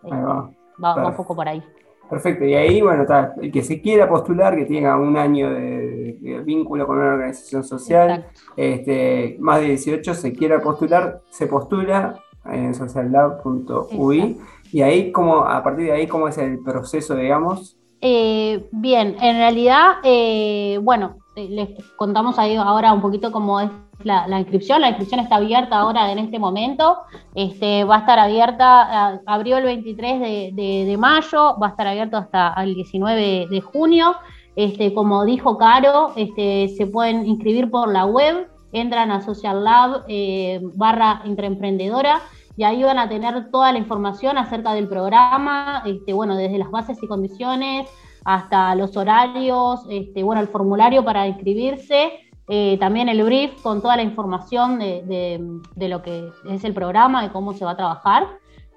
va, 0.05 0.95
va 0.95 1.09
un 1.09 1.17
poco 1.17 1.35
por 1.35 1.49
ahí. 1.49 1.63
Perfecto, 2.09 2.45
y 2.45 2.55
ahí, 2.55 2.81
bueno, 2.81 3.03
está, 3.03 3.35
el 3.41 3.53
que 3.53 3.63
se 3.63 3.83
quiera 3.83 4.09
postular, 4.09 4.57
que 4.57 4.65
tenga 4.65 4.97
un 4.97 5.17
año 5.17 5.51
de, 5.51 6.43
vínculo 6.45 6.87
con 6.87 6.99
una 6.99 7.15
organización 7.15 7.65
social, 7.65 8.27
este, 8.57 9.37
más 9.41 9.61
de 9.61 9.67
18, 9.67 10.15
se 10.15 10.33
quiera 10.33 10.63
postular, 10.63 11.21
se 11.29 11.47
postula 11.47 12.19
en 12.47 12.75
sociallab.ui, 12.75 14.39
y 14.73 14.83
ahí, 14.83 15.13
como, 15.13 15.45
a 15.45 15.63
partir 15.63 15.87
de 15.87 15.93
ahí, 15.93 16.07
¿cómo 16.07 16.29
es 16.29 16.39
el 16.39 16.61
proceso, 16.61 17.15
digamos? 17.15 17.77
Eh, 18.01 18.69
bien, 18.73 19.17
en 19.21 19.37
realidad, 19.37 19.97
eh, 20.03 20.79
bueno, 20.83 21.17
les 21.37 21.69
contamos 21.97 22.39
ahí 22.39 22.57
ahora 22.57 22.93
un 22.93 23.03
poquito 23.03 23.33
cómo 23.33 23.61
es 23.61 23.71
la, 24.05 24.39
inscripción. 24.39 24.81
La 24.81 24.89
inscripción 24.89 25.21
está 25.21 25.37
abierta 25.37 25.79
ahora 25.79 26.11
en 26.13 26.19
este 26.19 26.39
momento. 26.39 26.99
Este, 27.35 27.85
va 27.85 27.97
a 27.97 27.99
estar 28.01 28.19
abierta, 28.19 29.21
abrió 29.27 29.59
el 29.59 29.65
23 29.65 30.55
de, 30.55 30.97
mayo, 30.99 31.57
va 31.61 31.69
a 31.69 31.71
estar 31.71 31.87
abierto 31.87 32.17
hasta 32.17 32.55
el 32.59 32.75
19 32.75 33.47
de 33.51 33.61
junio. 33.61 34.15
Este, 34.57 34.93
como 34.93 35.25
dijo 35.25 35.57
Caro, 35.57 36.13
este, 36.17 36.69
se 36.77 36.87
pueden 36.87 37.27
inscribir 37.27 37.71
por 37.71 37.93
la 37.93 38.07
web, 38.07 38.49
entran 38.73 39.11
a 39.13 39.21
Social 39.21 39.63
Lab 39.63 40.05
eh, 40.09 40.61
barra 40.75 41.23
intraemprendedora 41.25 42.21
y 42.57 42.65
ahí 42.65 42.83
van 42.83 42.99
a 42.99 43.09
tener 43.09 43.53
toda 43.53 43.71
la 43.71 43.79
información 43.79 44.37
acerca 44.37 44.75
del 44.75 44.89
programa, 44.89 45.85
este, 45.87 46.13
bueno, 46.13 46.35
desde 46.35 46.59
las 46.59 46.73
bases 46.73 47.01
y 47.01 47.07
condiciones 47.07 47.89
hasta 48.25 48.75
los 48.75 48.97
horarios, 48.97 49.87
este, 49.89 50.25
bueno, 50.25 50.41
el 50.41 50.49
formulario 50.49 51.05
para 51.05 51.29
inscribirse, 51.29 52.11
eh, 52.49 52.79
también 52.81 53.09
el 53.09 53.23
brief 53.23 53.61
con 53.63 53.83
toda 53.83 53.97
la 53.97 54.03
información 54.03 54.79
de, 54.79 55.61
lo 55.77 56.03
que 56.03 56.31
es 56.49 56.65
el 56.65 56.73
programa, 56.73 57.23
de 57.23 57.31
cómo 57.31 57.53
se 57.53 57.65
va 57.65 57.73
a 57.73 57.77
trabajar. 57.77 58.27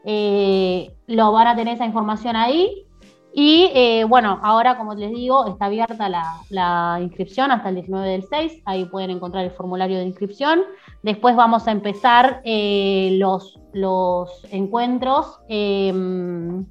Eh, 0.03 0.93
lo 1.07 1.31
van 1.31 1.47
a 1.47 1.55
tener 1.55 1.75
esa 1.75 1.85
información 1.85 2.35
ahí. 2.35 2.85
Y 3.33 3.71
eh, 3.73 4.03
bueno, 4.03 4.39
ahora 4.43 4.77
como 4.77 4.93
les 4.93 5.11
digo, 5.11 5.47
está 5.47 5.65
abierta 5.65 6.09
la, 6.09 6.99
inscripción 7.01 7.49
hasta 7.51 7.69
el 7.69 7.75
19 7.75 8.09
del 8.09 8.23
6, 8.23 8.63
ahí 8.65 8.83
pueden 8.85 9.09
encontrar 9.09 9.45
el 9.45 9.51
formulario 9.51 9.99
de 9.99 10.03
inscripción. 10.03 10.63
Después 11.01 11.37
vamos 11.37 11.65
a 11.67 11.71
empezar 11.71 12.41
los, 12.43 13.57
los 13.71 14.45
encuentros 14.51 15.39
em, 15.47 16.65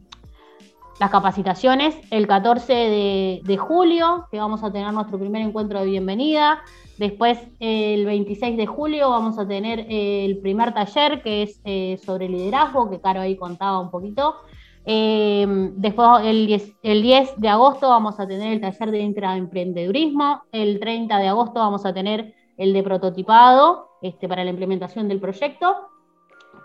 las 1.00 1.10
capacitaciones 1.10 1.96
el 2.10 2.26
14 2.26 3.40
de, 3.42 3.56
julio, 3.56 4.26
que 4.30 4.38
vamos 4.38 4.62
a 4.62 4.70
tener 4.70 4.92
nuestro 4.92 5.18
primer 5.18 5.40
encuentro 5.40 5.80
de 5.80 5.86
bienvenida. 5.86 6.60
Después, 6.98 7.38
el 7.58 8.04
26 8.04 8.58
de 8.58 8.66
julio, 8.66 9.08
vamos 9.08 9.38
a 9.38 9.48
tener 9.48 9.86
el 9.88 10.38
primer 10.40 10.74
taller, 10.74 11.22
que 11.22 11.44
es 11.44 11.58
eh, 11.64 11.98
sobre 12.04 12.28
liderazgo, 12.28 12.90
que 12.90 13.00
Caro 13.00 13.22
ahí 13.22 13.34
contaba 13.36 13.80
un 13.80 13.90
poquito. 13.90 14.36
Eh, 14.84 15.46
después, 15.76 16.06
el 16.22 16.46
10, 16.46 16.74
el 16.82 17.00
10, 17.00 17.40
de 17.40 17.48
agosto, 17.48 17.88
vamos 17.88 18.20
a 18.20 18.28
tener 18.28 18.52
el 18.52 18.60
taller 18.60 18.90
de 18.90 19.00
intraemprendedurismo. 19.00 20.42
El 20.52 20.80
30 20.80 21.16
de 21.16 21.28
agosto, 21.28 21.60
vamos 21.60 21.86
a 21.86 21.94
tener 21.94 22.34
el 22.58 22.74
de 22.74 22.82
prototipado 22.82 23.88
este, 24.02 24.28
para 24.28 24.44
la 24.44 24.50
implementación 24.50 25.08
del 25.08 25.18
proyecto. 25.18 25.76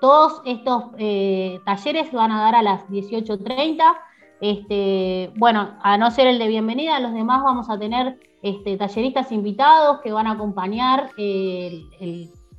Todos 0.02 0.42
estos 0.44 0.88
eh, 0.98 1.62
talleres 1.66 2.12
van 2.12 2.34
a 2.34 2.42
dar 2.42 2.56
a 2.56 2.62
las 2.62 2.86
18.30 2.90 3.96
este, 4.42 5.32
bueno, 5.38 5.76
a 5.82 5.98
no 5.98 6.12
ser 6.12 6.28
el 6.28 6.40
de 6.40 6.48
bienvenida, 6.48 7.00
los 7.00 7.14
demás 7.14 7.44
vamos 7.44 7.70
a 7.70 7.80
tener 7.80 8.20
este, 8.42 8.78
talleristas 8.78 9.32
invitados 9.32 10.02
que 10.02 10.12
van 10.12 10.28
a 10.28 10.32
acompañar 10.32 11.10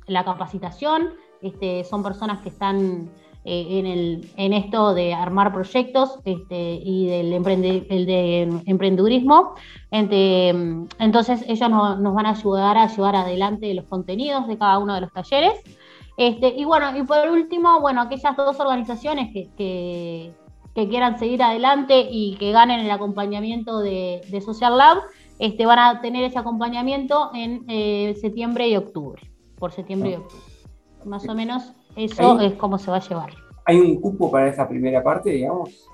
la 0.07 0.25
capacitación. 0.25 1.13
Este, 1.41 1.83
son 1.83 2.01
personas 2.01 2.41
que 2.41 2.49
están 2.49 3.09
eh, 3.45 4.23
en, 4.35 4.53
esto 4.53 4.93
de 4.93 5.13
armar 5.13 5.53
proyectos 5.53 6.19
y 6.25 7.05
del 7.07 7.31
el 7.31 8.05
de 8.05 8.61
emprendedurismo. 8.65 9.53
entonces 9.91 11.45
ellos 11.47 11.69
nos 11.69 12.13
van 12.13 12.25
a 12.25 12.31
ayudar 12.31 12.77
a 12.77 12.87
llevar 12.87 13.15
adelante 13.15 13.73
los 13.73 13.85
contenidos 13.85 14.47
de 14.47 14.57
cada 14.57 14.79
uno 14.79 14.95
de 14.95 15.01
los 15.01 15.13
talleres. 15.13 15.53
y 16.17 16.65
bueno, 16.65 16.97
y 16.97 17.03
por 17.03 17.29
último, 17.29 17.79
bueno, 17.79 18.01
aquellas 18.01 18.35
dos 18.35 18.59
organizaciones 18.59 19.31
que 19.31 20.33
quieran 20.85 21.17
seguir 21.17 21.41
adelante 21.41 22.07
y 22.09 22.35
que 22.37 22.51
ganen 22.51 22.79
el 22.81 22.91
acompañamiento 22.91 23.79
de, 23.79 24.21
Social 24.45 24.77
Lab, 24.77 24.97
este, 25.39 25.65
van 25.65 25.79
a 25.79 26.01
tener 26.01 26.23
ese 26.23 26.37
acompañamiento 26.37 27.31
en 27.33 27.65
eh, 27.67 28.15
septiembre 28.21 28.67
y 28.67 28.75
octubre, 28.75 29.21
por 29.57 29.71
septiembre 29.71 30.11
y 30.11 30.13
ah. 30.13 30.19
octubre. 30.19 30.43
Más 31.05 31.27
o 31.27 31.33
menos 31.33 31.73
eso 31.95 32.39
es 32.41 32.53
como 32.53 32.77
se 32.77 32.91
va 32.91 32.97
a 32.97 33.01
llevar. 33.01 33.29
¿Hay 33.65 33.79
un 33.79 33.99
cupo 33.99 34.29
para 34.29 34.47
esa 34.47 34.67
primera 34.67 35.01
parte, 35.01 35.31
digamos? 35.31 35.87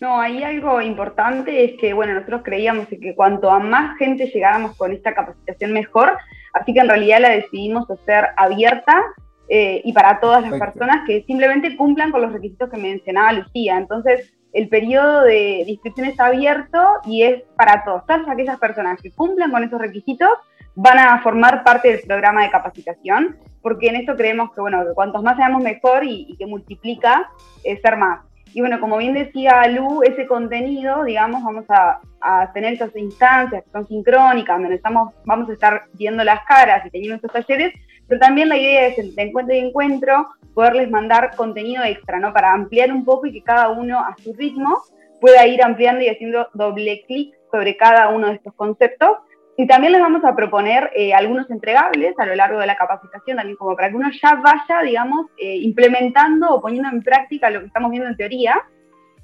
No, 0.00 0.20
hay 0.20 0.42
algo 0.44 0.80
importante, 0.80 1.64
es 1.64 1.80
que, 1.80 1.92
bueno, 1.92 2.14
nosotros 2.14 2.42
creíamos 2.44 2.86
que 2.86 3.14
cuanto 3.16 3.50
a 3.50 3.58
más 3.58 3.98
gente 3.98 4.30
llegáramos 4.32 4.76
con 4.76 4.92
esta 4.92 5.12
capacitación 5.12 5.72
mejor, 5.72 6.16
así 6.52 6.72
que 6.72 6.80
en 6.80 6.88
realidad 6.88 7.20
la 7.20 7.30
decidimos 7.30 7.90
hacer 7.90 8.26
abierta 8.36 9.02
eh, 9.48 9.80
y 9.84 9.92
para 9.92 10.20
todas 10.20 10.42
las 10.42 10.58
personas 10.58 11.06
que 11.06 11.24
simplemente 11.26 11.76
cumplan 11.76 12.10
con 12.10 12.20
los 12.20 12.32
requisitos 12.32 12.68
que 12.70 12.76
mencionaba 12.76 13.32
Lucía. 13.32 13.78
Entonces, 13.78 14.32
el 14.52 14.68
periodo 14.68 15.22
de, 15.22 15.64
inscripción 15.66 16.06
está 16.06 16.26
abierto 16.26 16.78
y 17.04 17.22
es 17.22 17.42
para 17.56 17.84
todos. 17.84 18.04
Todas 18.06 18.28
aquellas 18.28 18.58
personas 18.58 19.00
que 19.00 19.10
cumplan 19.10 19.50
con 19.50 19.64
esos 19.64 19.80
requisitos 19.80 20.30
van 20.74 20.98
a 20.98 21.22
formar 21.22 21.64
parte 21.64 21.88
del 21.88 22.00
programa 22.06 22.42
de 22.42 22.50
capacitación, 22.50 23.36
porque 23.62 23.88
en 23.88 23.96
esto 23.96 24.16
creemos 24.16 24.52
que, 24.52 24.60
bueno, 24.60 24.84
que 24.86 24.94
cuantos 24.94 25.22
más 25.22 25.36
seamos 25.36 25.62
mejor 25.62 26.04
y, 26.04 26.36
que 26.38 26.46
multiplica 26.46 27.28
es 27.64 27.80
ser 27.80 27.96
más. 27.96 28.20
Y 28.54 28.60
bueno, 28.60 28.80
como 28.80 28.96
bien 28.96 29.12
decía 29.12 29.66
Lu, 29.68 30.02
ese 30.02 30.26
contenido, 30.26 31.04
digamos, 31.04 31.42
vamos 31.42 31.64
a, 31.68 32.00
a 32.20 32.52
tener 32.52 32.74
esas 32.74 32.94
instancias 32.96 33.62
que 33.62 33.70
son 33.70 33.86
sincrónicas, 33.86 34.58
donde 34.58 34.76
estamos, 34.76 35.12
vamos 35.24 35.50
a 35.50 35.52
estar 35.52 35.84
viendo 35.94 36.24
las 36.24 36.44
caras 36.44 36.86
y 36.86 36.90
teniendo 36.90 37.16
estos 37.16 37.32
talleres, 37.32 37.74
pero 38.08 38.20
también 38.20 38.48
la 38.48 38.56
idea 38.56 38.86
es, 38.86 39.14
de 39.14 39.22
encuentro 39.22 39.54
y 39.54 39.58
encuentro, 39.58 40.28
poderles 40.54 40.90
mandar 40.90 41.36
contenido 41.36 41.84
extra, 41.84 42.18
¿no? 42.18 42.32
Para 42.32 42.52
ampliar 42.52 42.90
un 42.90 43.04
poco 43.04 43.26
y 43.26 43.32
que 43.32 43.42
cada 43.42 43.68
uno 43.68 44.00
a 44.00 44.16
su 44.22 44.32
ritmo 44.32 44.82
pueda 45.20 45.46
ir 45.46 45.62
ampliando 45.62 46.02
y 46.02 46.08
haciendo 46.08 46.48
doble 46.54 47.04
clic 47.06 47.34
sobre 47.52 47.76
cada 47.76 48.08
uno 48.08 48.28
de 48.28 48.34
estos 48.34 48.54
conceptos. 48.54 49.18
Y 49.56 49.66
también 49.66 49.92
les 49.92 50.00
vamos 50.00 50.24
a 50.24 50.34
proponer 50.34 50.90
eh, 50.94 51.12
algunos 51.12 51.50
entregables 51.50 52.14
a 52.18 52.24
lo 52.24 52.34
largo 52.34 52.60
de 52.60 52.66
la 52.66 52.76
capacitación, 52.76 53.36
también 53.36 53.56
como 53.56 53.76
para 53.76 53.90
que 53.90 53.96
uno 53.96 54.08
ya 54.22 54.36
vaya, 54.36 54.82
digamos, 54.82 55.26
eh, 55.36 55.56
implementando 55.56 56.54
o 56.54 56.60
poniendo 56.60 56.88
en 56.88 57.02
práctica 57.02 57.50
lo 57.50 57.60
que 57.60 57.66
estamos 57.66 57.90
viendo 57.90 58.08
en 58.08 58.16
teoría. 58.16 58.62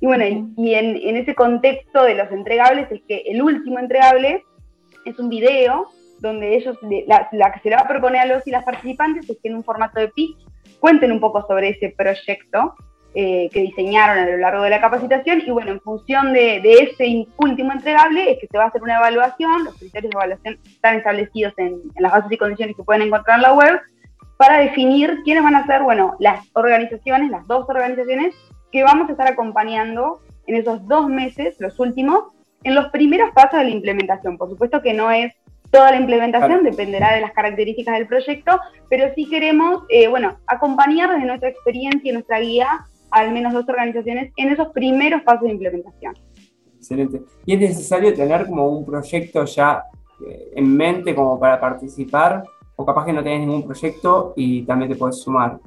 Y 0.00 0.06
bueno, 0.06 0.24
y 0.24 0.74
en, 0.74 0.96
en 0.96 1.16
ese 1.16 1.34
contexto 1.34 2.02
de 2.02 2.16
los 2.16 2.30
entregables 2.32 2.90
es 2.90 3.00
que 3.08 3.22
el 3.26 3.40
último 3.40 3.78
entregable 3.78 4.44
es 5.04 5.18
un 5.18 5.28
video 5.28 5.88
donde 6.24 6.56
ellos, 6.56 6.76
la, 7.06 7.52
que 7.52 7.60
se 7.60 7.70
le 7.70 7.76
va 7.76 7.82
a 7.82 7.88
proponer 7.88 8.22
a 8.22 8.26
los 8.26 8.46
y 8.46 8.50
las 8.50 8.64
participantes 8.64 9.28
es 9.28 9.38
que 9.42 9.48
en 9.48 9.56
un 9.56 9.64
formato 9.64 10.00
de 10.00 10.08
pitch 10.08 10.36
cuenten 10.80 11.12
un 11.12 11.20
poco 11.20 11.46
sobre 11.46 11.68
ese 11.68 11.94
proyecto 11.96 12.74
eh, 13.14 13.48
que 13.52 13.60
diseñaron 13.60 14.18
a 14.18 14.26
lo 14.26 14.38
largo 14.38 14.62
de 14.62 14.70
la 14.70 14.80
capacitación 14.80 15.42
y 15.46 15.50
bueno, 15.50 15.72
en 15.72 15.80
función 15.80 16.32
de, 16.32 16.56
ese 16.64 17.26
último 17.36 17.72
entregable 17.72 18.32
es 18.32 18.38
que 18.40 18.48
se 18.48 18.58
va 18.58 18.64
a 18.64 18.66
hacer 18.68 18.82
una 18.82 18.96
evaluación, 18.96 19.64
los 19.64 19.76
criterios 19.76 20.10
de 20.10 20.16
evaluación 20.16 20.58
están 20.64 20.96
establecidos 20.96 21.52
en, 21.58 21.80
las 21.98 22.10
bases 22.10 22.32
y 22.32 22.38
condiciones 22.38 22.74
que 22.74 22.82
pueden 22.82 23.02
encontrar 23.02 23.36
en 23.36 23.42
la 23.42 23.52
web, 23.52 23.80
para 24.36 24.58
definir 24.58 25.20
quiénes 25.24 25.44
van 25.44 25.54
a 25.54 25.66
ser, 25.66 25.82
bueno, 25.82 26.16
las 26.18 26.44
organizaciones, 26.54 27.30
las 27.30 27.46
dos 27.46 27.68
organizaciones 27.68 28.34
que 28.72 28.82
vamos 28.82 29.08
a 29.08 29.12
estar 29.12 29.28
acompañando 29.28 30.20
en 30.46 30.56
esos 30.56 30.84
dos 30.88 31.08
meses, 31.08 31.54
los 31.60 31.78
últimos, 31.78 32.24
en 32.64 32.74
los 32.74 32.88
primeros 32.88 33.30
pasos 33.32 33.60
de 33.60 33.66
la 33.66 33.70
implementación. 33.70 34.36
Por 34.36 34.50
supuesto 34.50 34.82
que 34.82 34.92
no 34.92 35.12
es 35.12 35.32
Toda 35.74 35.90
la 35.90 35.96
implementación 35.96 36.62
dependerá 36.62 37.16
de 37.16 37.20
las 37.20 37.32
características 37.32 37.98
del 37.98 38.06
proyecto, 38.06 38.60
pero 38.88 39.12
sí 39.16 39.28
queremos, 39.28 39.82
eh, 39.88 40.06
bueno, 40.06 40.38
acompañar 40.46 41.10
desde 41.10 41.26
nuestra 41.26 41.48
experiencia 41.48 42.08
y 42.08 42.12
nuestra 42.12 42.38
guía 42.38 42.86
al 43.10 43.32
menos 43.32 43.52
dos 43.52 43.68
organizaciones 43.68 44.32
en 44.36 44.50
esos 44.50 44.68
primeros 44.68 45.22
pasos 45.22 45.42
de 45.42 45.50
implementación. 45.50 46.14
Excelente. 46.76 47.22
¿Y 47.44 47.54
es 47.54 47.60
necesario 47.60 48.14
tener 48.14 48.46
como 48.46 48.68
un 48.68 48.86
proyecto 48.86 49.44
ya 49.46 49.82
eh, 50.24 50.52
en 50.54 50.76
mente 50.76 51.12
como 51.12 51.40
para 51.40 51.58
participar? 51.58 52.44
¿O 52.76 52.86
capaz 52.86 53.06
que 53.06 53.12
no 53.12 53.24
tenés 53.24 53.40
ningún 53.40 53.64
proyecto 53.64 54.32
y 54.36 54.62
también 54.62 54.92
te 54.92 54.96
puedes 54.96 55.22
sumar? 55.22 55.58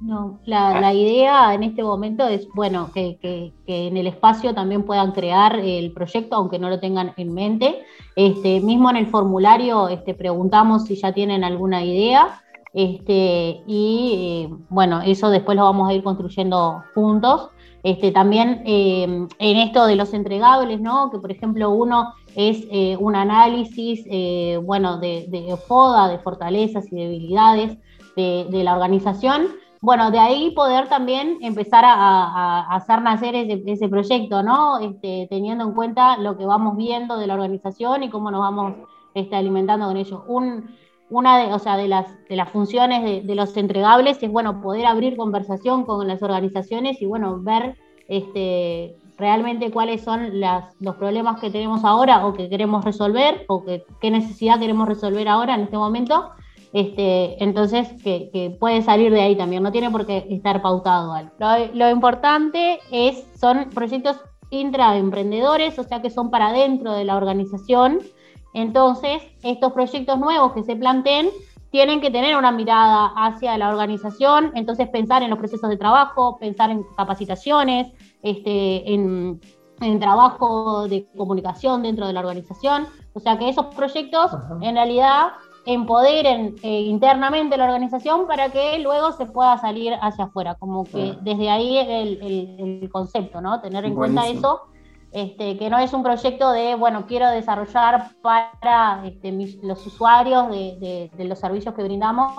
No, 0.00 0.40
la, 0.46 0.80
la, 0.80 0.92
idea 0.92 1.54
en 1.54 1.62
este 1.62 1.82
momento 1.82 2.26
es, 2.26 2.48
bueno, 2.54 2.90
que, 2.92 3.18
que, 3.20 3.52
en 3.66 3.96
el 3.96 4.06
espacio 4.06 4.54
también 4.54 4.84
puedan 4.84 5.12
crear 5.12 5.58
el 5.58 5.92
proyecto, 5.92 6.36
aunque 6.36 6.58
no 6.58 6.68
lo 6.68 6.80
tengan 6.80 7.12
en 7.16 7.32
mente. 7.32 7.82
Este, 8.16 8.60
mismo 8.60 8.90
en 8.90 8.96
el 8.96 9.06
formulario 9.06 9.88
este, 9.88 10.14
preguntamos 10.14 10.84
si 10.84 10.96
ya 10.96 11.12
tienen 11.12 11.44
alguna 11.44 11.84
idea. 11.84 12.40
Este, 12.72 13.62
y 13.66 14.48
eh, 14.50 14.54
bueno, 14.68 15.02
eso 15.02 15.28
después 15.30 15.56
lo 15.56 15.64
vamos 15.64 15.88
a 15.88 15.94
ir 15.94 16.02
construyendo 16.02 16.82
juntos. 16.94 17.50
Este, 17.82 18.12
también 18.12 18.62
eh, 18.66 19.26
en 19.38 19.56
esto 19.56 19.86
de 19.86 19.96
los 19.96 20.12
entregables, 20.12 20.80
¿no? 20.80 21.10
Que 21.10 21.18
por 21.18 21.30
ejemplo 21.30 21.70
uno 21.70 22.12
es 22.36 22.64
eh, 22.70 22.96
un 22.98 23.16
análisis, 23.16 24.04
bueno, 24.62 24.98
de, 24.98 25.26
de, 25.28 25.56
FODA, 25.56 26.08
de 26.08 26.18
fortalezas 26.18 26.92
y 26.92 26.96
debilidades 26.96 27.78
de, 28.16 28.46
la 28.64 28.74
organización, 28.74 29.48
bueno, 29.80 30.10
de 30.10 30.18
ahí 30.18 30.50
poder 30.50 30.88
también 30.88 31.38
empezar 31.40 31.84
a, 31.86 32.66
hacer 32.74 33.00
nacer 33.02 33.34
ese, 33.34 33.88
proyecto, 33.88 34.42
¿no? 34.42 34.78
Este, 34.78 35.26
teniendo 35.30 35.64
en 35.64 35.72
cuenta 35.72 36.18
lo 36.18 36.36
que 36.36 36.44
vamos 36.44 36.76
viendo 36.76 37.16
de 37.16 37.26
la 37.26 37.34
organización 37.34 38.02
y 38.02 38.10
cómo 38.10 38.30
nos 38.30 38.40
vamos 38.40 38.74
este, 39.14 39.36
alimentando 39.36 39.86
con 39.86 39.96
ello. 39.96 40.24
una 41.08 41.38
de, 41.38 41.52
o 41.52 41.58
sea, 41.58 41.76
de, 41.76 41.88
las, 41.88 42.06
de 42.28 42.36
las 42.36 42.50
funciones 42.50 43.26
de, 43.26 43.34
los 43.34 43.56
entregables 43.56 44.22
es, 44.22 44.30
bueno, 44.30 44.60
poder 44.60 44.86
abrir 44.86 45.16
conversación 45.16 45.84
con 45.84 46.06
las 46.06 46.22
organizaciones 46.22 47.00
y, 47.00 47.06
bueno, 47.06 47.40
ver 47.40 47.76
este, 48.06 48.96
realmente 49.16 49.70
cuáles 49.70 50.02
son 50.02 50.40
los 50.80 50.96
problemas 50.96 51.40
que 51.40 51.50
tenemos 51.50 51.84
ahora 51.84 52.26
o 52.26 52.34
que 52.34 52.48
queremos 52.48 52.84
resolver 52.84 53.44
o 53.48 53.64
qué 53.64 54.10
necesidad 54.10 54.58
queremos 54.58 54.88
resolver 54.88 55.28
ahora 55.28 55.54
en 55.54 55.62
este 55.62 55.76
momento 55.76 56.30
este, 56.72 57.42
entonces, 57.42 57.88
que, 58.02 58.56
puede 58.60 58.82
salir 58.82 59.12
de 59.12 59.22
ahí 59.22 59.36
también, 59.36 59.62
no 59.62 59.72
tiene 59.72 59.90
por 59.90 60.06
qué 60.06 60.26
estar 60.30 60.62
pautado 60.62 61.12
algo. 61.12 61.32
Lo, 61.74 61.90
importante 61.90 62.78
es, 62.92 63.24
son 63.38 63.70
proyectos 63.70 64.20
intraemprendedores, 64.50 65.78
o 65.78 65.84
sea 65.84 66.00
que 66.02 66.10
son 66.10 66.30
para 66.30 66.52
dentro 66.52 66.92
de 66.92 67.04
la 67.04 67.16
organización. 67.16 67.98
Entonces, 68.54 69.22
estos 69.42 69.72
proyectos 69.72 70.18
nuevos 70.18 70.52
que 70.52 70.62
se 70.62 70.76
planteen 70.76 71.30
tienen 71.70 72.00
que 72.00 72.10
tener 72.10 72.36
una 72.36 72.50
mirada 72.50 73.12
hacia 73.16 73.56
la 73.56 73.68
organización, 73.68 74.52
entonces 74.54 74.88
pensar 74.88 75.22
en 75.22 75.30
los 75.30 75.38
procesos 75.38 75.70
de 75.70 75.76
trabajo, 75.76 76.36
pensar 76.38 76.70
en 76.70 76.84
capacitaciones, 76.96 77.92
este, 78.22 78.92
en, 78.92 79.40
trabajo 79.98 80.88
de 80.88 81.06
comunicación 81.16 81.82
dentro 81.82 82.06
de 82.06 82.12
la 82.12 82.20
organización, 82.20 82.86
o 83.14 83.20
sea 83.20 83.38
que 83.38 83.48
esos 83.48 83.66
proyectos 83.74 84.30
en 84.60 84.74
realidad 84.74 85.28
empoderen 85.66 86.56
eh, 86.62 86.80
internamente 86.82 87.56
la 87.56 87.64
organización 87.64 88.26
para 88.26 88.50
que 88.50 88.78
luego 88.78 89.12
se 89.12 89.26
pueda 89.26 89.58
salir 89.58 89.94
hacia 90.00 90.24
afuera, 90.24 90.54
como 90.54 90.84
que 90.84 91.16
desde 91.20 91.50
ahí 91.50 91.78
el, 91.78 92.82
el, 92.82 92.90
concepto, 92.90 93.40
¿no? 93.40 93.60
Tener 93.60 93.84
en 93.84 93.94
cuenta 93.94 94.26
eso 94.28 94.62
este, 95.12 95.58
que 95.58 95.68
no 95.70 95.78
es 95.78 95.92
un 95.92 96.04
proyecto 96.04 96.52
de, 96.52 96.76
bueno, 96.76 97.04
quiero 97.06 97.28
desarrollar 97.30 98.12
para 98.22 99.04
este, 99.04 99.32
los 99.62 99.84
usuarios 99.84 100.48
de, 100.50 101.10
los 101.18 101.38
servicios 101.38 101.74
que 101.74 101.82
brindamos, 101.82 102.32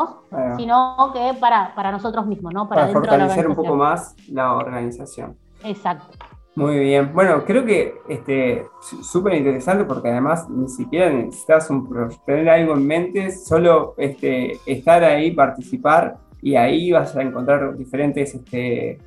sino 0.57 1.11
que 1.13 1.33
para, 1.39 1.75
para 1.75 1.91
nosotros 1.91 2.25
mismos, 2.25 2.53
¿no? 2.53 2.69
Para, 2.69 2.87
fortalecer 2.87 3.47
un 3.47 3.55
poco 3.55 3.75
más 3.75 4.15
la 4.29 4.53
organización. 4.55 5.37
Exacto. 5.63 6.17
Muy 6.55 6.79
bien. 6.79 7.13
Bueno, 7.13 7.45
creo 7.45 7.65
que 7.65 7.95
este 8.09 8.65
súper 8.81 9.35
interesante 9.35 9.85
porque 9.85 10.09
además 10.09 10.49
ni 10.49 10.67
siquiera 10.67 11.09
necesitas 11.09 11.69
un, 11.69 11.87
tener 12.25 12.49
algo 12.49 12.73
en 12.73 12.85
mente, 12.85 13.31
solo 13.31 13.95
este, 13.97 14.59
estar 14.65 15.01
ahí, 15.03 15.31
participar 15.31 16.17
y 16.41 16.55
ahí 16.55 16.91
vas 16.91 17.15
a 17.15 17.21
encontrar 17.21 17.77
diferentes, 17.77 18.33
este, 18.33 18.97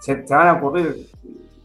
se, 0.00 0.14
van 0.30 0.48
a 0.48 0.52
ocurrir 0.54 1.08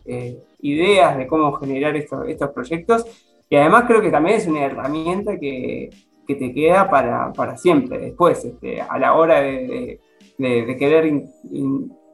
eh, 0.05 0.43
ideas 0.62 1.17
de 1.17 1.27
cómo 1.27 1.53
generar 1.53 1.96
estos, 1.96 2.50
proyectos. 2.53 3.05
Y 3.50 3.55
además 3.55 3.86
creo 3.88 4.01
que 4.01 4.12
también 4.12 4.38
es 4.38 4.48
una 4.48 4.65
herramienta 4.65 5.39
que, 5.39 5.89
te 6.27 6.53
queda 6.53 6.88
para, 6.89 7.58
siempre. 7.58 7.98
Después, 7.98 8.46
este, 8.46 8.81
a 8.81 9.00
la 9.00 9.13
hora 9.13 9.41
de, 9.41 10.00
querer 10.38 11.12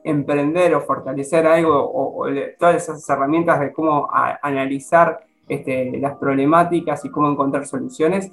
emprender 0.06 0.74
o 0.76 0.82
fortalecer 0.82 1.46
algo, 1.48 1.74
o, 1.74 2.28
todas 2.58 2.76
esas 2.76 3.10
herramientas 3.10 3.60
de 3.60 3.74
cómo 3.74 4.08
analizar 4.42 5.26
este, 5.50 5.98
las 6.00 6.16
problemáticas 6.18 7.04
y 7.04 7.10
cómo 7.10 7.30
encontrar 7.30 7.66
soluciones, 7.66 8.32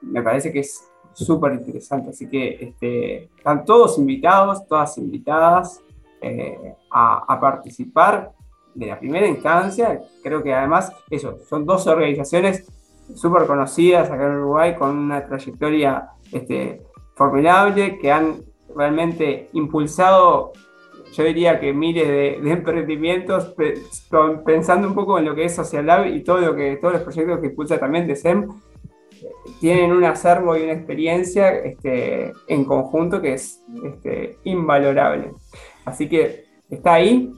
me 0.00 0.22
parece 0.22 0.52
que 0.52 0.60
es 0.60 0.88
súper 1.12 1.52
interesante. 1.54 2.10
Así 2.10 2.28
que 2.28 2.56
este, 2.60 3.24
están 3.36 3.64
todos 3.64 3.98
invitados, 3.98 4.66
todas 4.66 4.96
invitadas 4.98 5.82
eh, 6.20 6.74
a, 6.90 7.38
participar 7.40 8.32
de 8.74 8.86
la 8.86 8.98
primera 8.98 9.26
instancia, 9.26 10.00
creo 10.22 10.42
que 10.42 10.54
además, 10.54 10.92
eso, 11.10 11.38
son 11.48 11.66
dos 11.66 11.86
organizaciones 11.86 12.66
súper 13.14 13.46
conocidas 13.46 14.10
acá 14.10 14.26
en 14.26 14.36
Uruguay 14.36 14.76
con 14.76 14.96
una 14.96 15.26
trayectoria 15.26 16.10
este, 16.30 16.82
formidable 17.14 17.98
que 17.98 18.12
han 18.12 18.44
realmente 18.76 19.48
impulsado, 19.54 20.52
yo 21.12 21.24
diría 21.24 21.58
que 21.58 21.72
miles 21.72 22.06
de, 22.06 22.50
emprendimientos, 22.50 23.54
pensando 24.44 24.88
un 24.88 24.94
poco 24.94 25.18
en 25.18 25.24
lo 25.24 25.34
que 25.34 25.44
es 25.44 25.54
Social 25.54 25.86
Lab 25.86 26.06
y 26.06 26.22
todo 26.22 26.38
lo 26.40 26.54
que, 26.54 26.76
todos 26.76 26.94
los 26.94 27.02
proyectos 27.02 27.40
que 27.40 27.46
impulsa 27.46 27.78
también 27.78 28.06
de 28.06 28.16
SEM, 28.16 28.48
tienen 29.60 29.92
un 29.92 30.04
acervo 30.04 30.56
y 30.56 30.62
una 30.62 30.72
experiencia 30.72 31.50
este, 31.50 32.32
en 32.46 32.64
conjunto 32.64 33.20
que 33.20 33.34
es 33.34 33.62
este, 33.84 34.38
invalorable. 34.44 35.32
Así 35.84 36.08
que 36.08 36.44
está 36.70 36.94
ahí, 36.94 37.32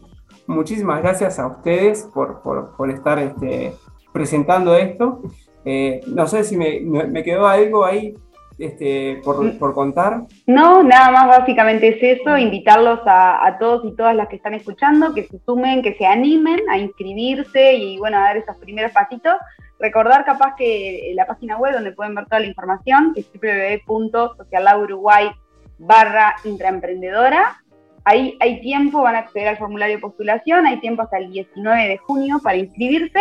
muchísimas 0.46 1.02
gracias 1.02 1.38
a 1.38 1.46
ustedes 1.46 2.08
por, 2.14 2.90
estar 2.90 3.18
este, 3.18 3.74
presentando 4.12 4.76
esto. 4.76 5.22
Eh, 5.64 6.00
no 6.06 6.26
sé 6.26 6.44
si 6.44 6.56
me, 6.56 7.22
quedó 7.22 7.46
algo 7.46 7.84
ahí 7.84 8.14
este, 8.62 9.16
mm. 9.16 9.58
por, 9.58 9.74
contar. 9.74 10.22
No, 10.46 10.82
nada 10.82 11.10
más 11.10 11.26
básicamente 11.26 11.88
es 11.88 12.18
eso, 12.20 12.36
invitarlos 12.38 13.00
a, 13.06 13.56
todos 13.58 13.84
y 13.84 13.96
todas 13.96 14.14
las 14.14 14.28
que 14.28 14.36
están 14.36 14.54
escuchando, 14.54 15.12
que 15.14 15.24
se 15.24 15.38
sumen, 15.40 15.82
que 15.82 15.94
se 15.94 16.06
animen 16.06 16.60
a 16.70 16.78
inscribirse 16.78 17.74
y 17.74 17.98
bueno, 17.98 18.18
a 18.18 18.20
dar 18.20 18.36
esos 18.36 18.56
primeros 18.56 18.92
pasitos. 18.92 19.34
Recordar 19.78 20.24
capaz 20.24 20.54
que 20.56 21.12
la 21.14 21.26
página 21.26 21.58
web 21.58 21.74
donde 21.74 21.92
pueden 21.92 22.14
ver 22.14 22.26
toda 22.26 22.40
la 22.40 22.46
información, 22.46 23.14
que 23.14 23.20
es 23.22 23.84
www.socialaburuguay 23.86 25.32
barra 25.78 26.36
intraemprendedora. 26.44 27.61
Ahí 28.04 28.36
hay 28.40 28.60
tiempo, 28.60 29.02
van 29.02 29.14
a 29.14 29.20
acceder 29.20 29.48
al 29.48 29.58
formulario 29.58 29.96
de 29.96 30.00
postulación, 30.00 30.66
hay 30.66 30.80
tiempo 30.80 31.02
hasta 31.02 31.18
el 31.18 31.30
19 31.30 31.88
de 31.88 31.98
junio 31.98 32.40
para 32.42 32.56
inscribirse. 32.56 33.20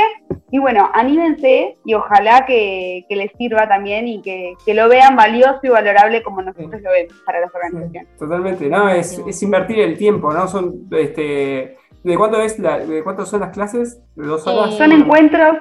Y 0.49 0.59
bueno, 0.59 0.89
anímense 0.93 1.77
y 1.85 1.93
ojalá 1.93 2.45
que, 2.45 3.05
les 3.09 3.31
sirva 3.37 3.67
también 3.67 4.07
y 4.07 4.21
que, 4.21 4.55
lo 4.73 4.89
vean 4.89 5.15
valioso 5.15 5.59
y 5.63 5.69
valorable 5.69 6.23
como 6.23 6.41
nosotros 6.41 6.81
lo 6.81 6.91
vemos 6.91 7.13
para 7.25 7.41
las 7.41 7.53
organizaciones. 7.53 8.17
totalmente, 8.17 8.69
no, 8.69 8.89
es, 8.89 9.43
invertir 9.43 9.79
el 9.79 9.97
tiempo, 9.97 10.33
¿no? 10.33 10.47
Son, 10.47 10.87
este, 10.91 11.77
¿de 12.03 12.17
cuánto 12.17 12.41
es 12.41 12.57
la, 12.59 12.79
de 12.79 13.03
cuánto 13.03 13.25
son 13.25 13.41
las 13.41 13.51
clases? 13.51 14.01
¿De 14.15 14.25
dos 14.25 14.45
horas? 14.47 14.75
son 14.77 14.91
encuentros 14.91 15.59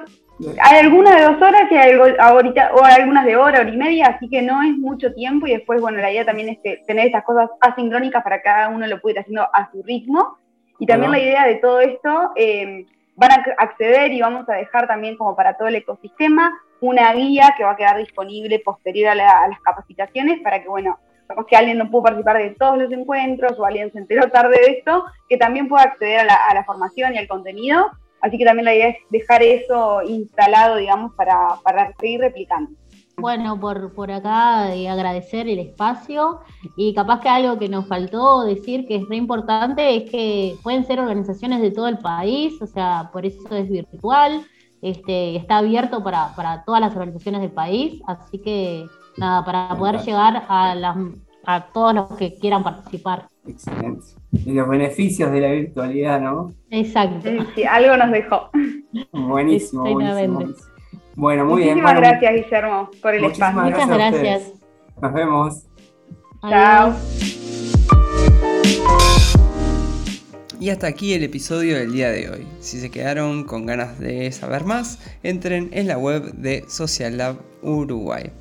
hay 0.61 0.79
algunas 0.79 1.15
de 1.15 1.23
dos 1.23 1.41
horas 1.41 1.71
y 1.71 1.75
hay 1.75 1.93
ahorita, 2.19 2.71
o 2.73 2.83
algunas 2.83 3.25
de 3.25 3.35
hora, 3.35 3.61
hora 3.61 3.69
y 3.69 3.77
media, 3.77 4.07
así 4.07 4.29
que 4.29 4.41
no 4.41 4.61
es 4.61 4.77
mucho 4.77 5.13
tiempo 5.13 5.47
y 5.47 5.51
después, 5.51 5.81
bueno, 5.81 5.99
la 5.99 6.11
idea 6.11 6.25
también 6.25 6.49
es 6.49 6.85
tener 6.85 7.07
estas 7.07 7.23
cosas 7.23 7.49
asincrónicas 7.59 8.23
para 8.23 8.37
que 8.37 8.43
cada 8.43 8.69
uno 8.69 8.87
lo 8.87 8.99
pueda 9.01 9.13
ir 9.13 9.19
haciendo 9.19 9.47
a 9.53 9.69
su 9.71 9.83
ritmo. 9.83 10.37
Y 10.79 10.87
también 10.87 11.11
la 11.11 11.19
idea 11.19 11.45
de 11.45 11.55
todo 11.55 11.79
esto, 11.79 12.31
eh, 12.35 12.85
van 13.15 13.31
a 13.31 13.43
acceder 13.59 14.11
y 14.13 14.21
vamos 14.21 14.49
a 14.49 14.53
dejar 14.53 14.87
también 14.87 15.15
como 15.15 15.35
para 15.35 15.55
todo 15.55 15.67
el 15.67 15.75
ecosistema 15.75 16.51
una 16.79 17.13
guía 17.13 17.53
que 17.55 17.63
va 17.63 17.71
a 17.71 17.75
quedar 17.75 17.97
disponible 17.97 18.57
posterior 18.59 19.11
a, 19.11 19.47
las 19.47 19.59
capacitaciones 19.61 20.41
para 20.41 20.61
que, 20.63 20.67
bueno, 20.67 20.97
que 21.47 21.55
alguien 21.55 21.77
no 21.77 21.91
pudo 21.91 22.03
participar 22.03 22.37
de 22.39 22.49
todos 22.51 22.79
los 22.79 22.91
encuentros 22.91 23.59
o 23.59 23.65
alguien 23.65 23.91
se 23.91 23.99
enteró 23.99 24.29
tarde 24.31 24.57
de 24.57 24.71
esto, 24.77 25.05
que 25.29 25.37
también 25.37 25.67
pueda 25.69 25.83
acceder 25.83 26.21
a 26.21 26.23
la, 26.23 26.35
a 26.35 26.53
la 26.55 26.63
formación 26.63 27.13
y 27.13 27.19
al 27.19 27.27
contenido 27.27 27.91
Así 28.21 28.37
que 28.37 28.45
también 28.45 28.65
la 28.65 28.75
idea 28.75 28.89
es 28.89 28.97
dejar 29.09 29.41
eso 29.41 30.01
instalado, 30.03 30.77
digamos, 30.77 31.13
para, 31.15 31.59
seguir 31.99 32.19
replicando. 32.19 32.71
Bueno, 33.17 33.59
por, 33.59 33.93
por 33.93 34.11
acá 34.11 34.73
eh, 34.73 34.89
agradecer 34.89 35.47
el 35.47 35.59
espacio 35.59 36.39
y 36.75 36.93
capaz 36.93 37.19
que 37.19 37.29
algo 37.29 37.59
que 37.59 37.69
nos 37.69 37.87
faltó 37.87 38.43
decir 38.45 38.87
que 38.87 38.95
es 38.95 39.09
re 39.09 39.17
importante 39.17 39.95
es 39.95 40.09
que 40.09 40.55
pueden 40.63 40.85
ser 40.85 40.99
organizaciones 40.99 41.61
de 41.61 41.71
todo 41.71 41.87
el 41.87 41.99
país, 41.99 42.59
o 42.61 42.67
sea, 42.67 43.09
por 43.11 43.25
eso 43.25 43.55
es 43.55 43.69
virtual, 43.69 44.43
este, 44.81 45.35
está 45.35 45.57
abierto 45.57 46.03
para, 46.03 46.33
para 46.35 46.63
todas 46.63 46.81
las 46.81 46.95
organizaciones 46.95 47.41
del 47.41 47.51
país, 47.51 48.01
así 48.07 48.39
que 48.39 48.85
nada, 49.17 49.45
para 49.45 49.75
poder 49.77 49.99
llegar 50.01 50.45
a, 50.47 50.73
las, 50.73 50.97
a 51.45 51.67
todos 51.67 51.93
los 51.93 52.17
que 52.17 52.35
quieran 52.35 52.63
participar. 52.63 53.27
Excelente. 53.47 54.05
Y 54.45 54.53
los 54.53 54.67
beneficios 54.67 55.31
de 55.31 55.41
la 55.41 55.51
virtualidad, 55.51 56.21
¿no? 56.21 56.53
Exacto. 56.69 57.29
Sí, 57.55 57.63
algo 57.63 57.97
nos 57.97 58.11
dejó. 58.11 58.49
Buenísimo, 59.11 59.83
buenísimo, 59.83 60.45
Bueno, 61.15 61.45
muy 61.45 61.63
bien. 61.63 61.81
Muchísimas 61.81 61.95
gracias, 61.95 62.33
Guillermo, 62.33 62.89
por 63.01 63.15
el 63.15 63.25
espacio. 63.25 63.61
Muchas 63.61 63.89
gracias. 63.89 64.53
Nos 65.01 65.13
vemos. 65.13 65.63
Chao. 66.47 66.93
Y 70.59 70.69
hasta 70.69 70.85
aquí 70.85 71.15
el 71.15 71.23
episodio 71.23 71.75
del 71.75 71.91
día 71.91 72.11
de 72.11 72.29
hoy. 72.29 72.47
Si 72.59 72.79
se 72.79 72.91
quedaron 72.91 73.45
con 73.45 73.65
ganas 73.65 73.97
de 73.97 74.31
saber 74.31 74.63
más, 74.63 74.99
entren 75.23 75.69
en 75.73 75.87
la 75.87 75.97
web 75.97 76.33
de 76.33 76.65
Social 76.67 77.17
Lab 77.17 77.37
Uruguay. 77.63 78.31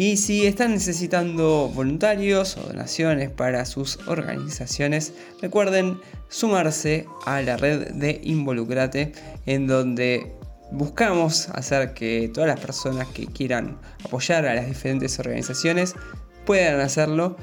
Y 0.00 0.16
si 0.16 0.46
están 0.46 0.70
necesitando 0.70 1.68
voluntarios 1.74 2.56
o 2.56 2.60
donaciones 2.60 3.30
para 3.30 3.66
sus 3.66 3.98
organizaciones, 4.06 5.12
recuerden 5.42 5.98
sumarse 6.28 7.06
a 7.26 7.42
la 7.42 7.56
red 7.56 7.88
de 7.94 8.20
Involucrate, 8.22 9.10
en 9.46 9.66
donde 9.66 10.32
buscamos 10.70 11.48
hacer 11.48 11.94
que 11.94 12.30
todas 12.32 12.46
las 12.46 12.60
personas 12.60 13.08
que 13.08 13.26
quieran 13.26 13.76
apoyar 14.04 14.46
a 14.46 14.54
las 14.54 14.68
diferentes 14.68 15.18
organizaciones 15.18 15.96
puedan 16.46 16.78
hacerlo. 16.78 17.36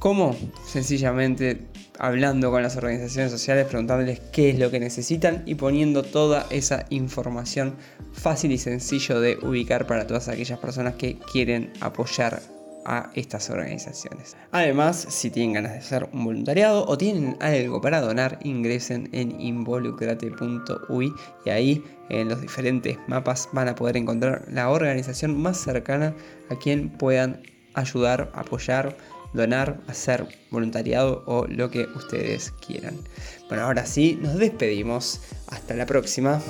como 0.00 0.36
Sencillamente 0.66 1.68
hablando 1.98 2.50
con 2.50 2.62
las 2.62 2.76
organizaciones 2.76 3.30
sociales, 3.30 3.66
preguntándoles 3.66 4.20
qué 4.32 4.50
es 4.50 4.58
lo 4.58 4.70
que 4.70 4.80
necesitan 4.80 5.42
y 5.46 5.54
poniendo 5.54 6.02
toda 6.02 6.46
esa 6.50 6.86
información 6.90 7.76
fácil 8.12 8.52
y 8.52 8.58
sencillo 8.58 9.20
de 9.20 9.38
ubicar 9.42 9.86
para 9.86 10.06
todas 10.06 10.28
aquellas 10.28 10.58
personas 10.58 10.94
que 10.94 11.18
quieren 11.32 11.72
apoyar 11.80 12.40
a 12.84 13.10
estas 13.14 13.48
organizaciones. 13.50 14.36
Además, 14.50 15.06
si 15.08 15.30
tienen 15.30 15.54
ganas 15.54 15.72
de 15.72 15.78
hacer 15.78 16.08
un 16.12 16.24
voluntariado 16.24 16.84
o 16.86 16.98
tienen 16.98 17.36
algo 17.40 17.80
para 17.80 18.00
donar, 18.00 18.38
ingresen 18.42 19.08
en 19.12 19.40
involucrate.ui 19.40 21.12
y 21.44 21.50
ahí 21.50 21.84
en 22.10 22.28
los 22.28 22.40
diferentes 22.40 22.98
mapas 23.06 23.48
van 23.52 23.68
a 23.68 23.74
poder 23.74 23.96
encontrar 23.96 24.44
la 24.50 24.68
organización 24.70 25.40
más 25.40 25.58
cercana 25.58 26.14
a 26.50 26.56
quien 26.56 26.90
puedan 26.90 27.42
ayudar, 27.74 28.30
apoyar 28.34 28.96
donar, 29.32 29.80
hacer 29.88 30.26
voluntariado 30.50 31.22
o 31.26 31.46
lo 31.46 31.70
que 31.70 31.86
ustedes 31.94 32.52
quieran. 32.66 32.96
Bueno, 33.48 33.64
ahora 33.64 33.86
sí, 33.86 34.18
nos 34.20 34.36
despedimos. 34.38 35.20
Hasta 35.48 35.74
la 35.74 35.86
próxima. 35.86 36.40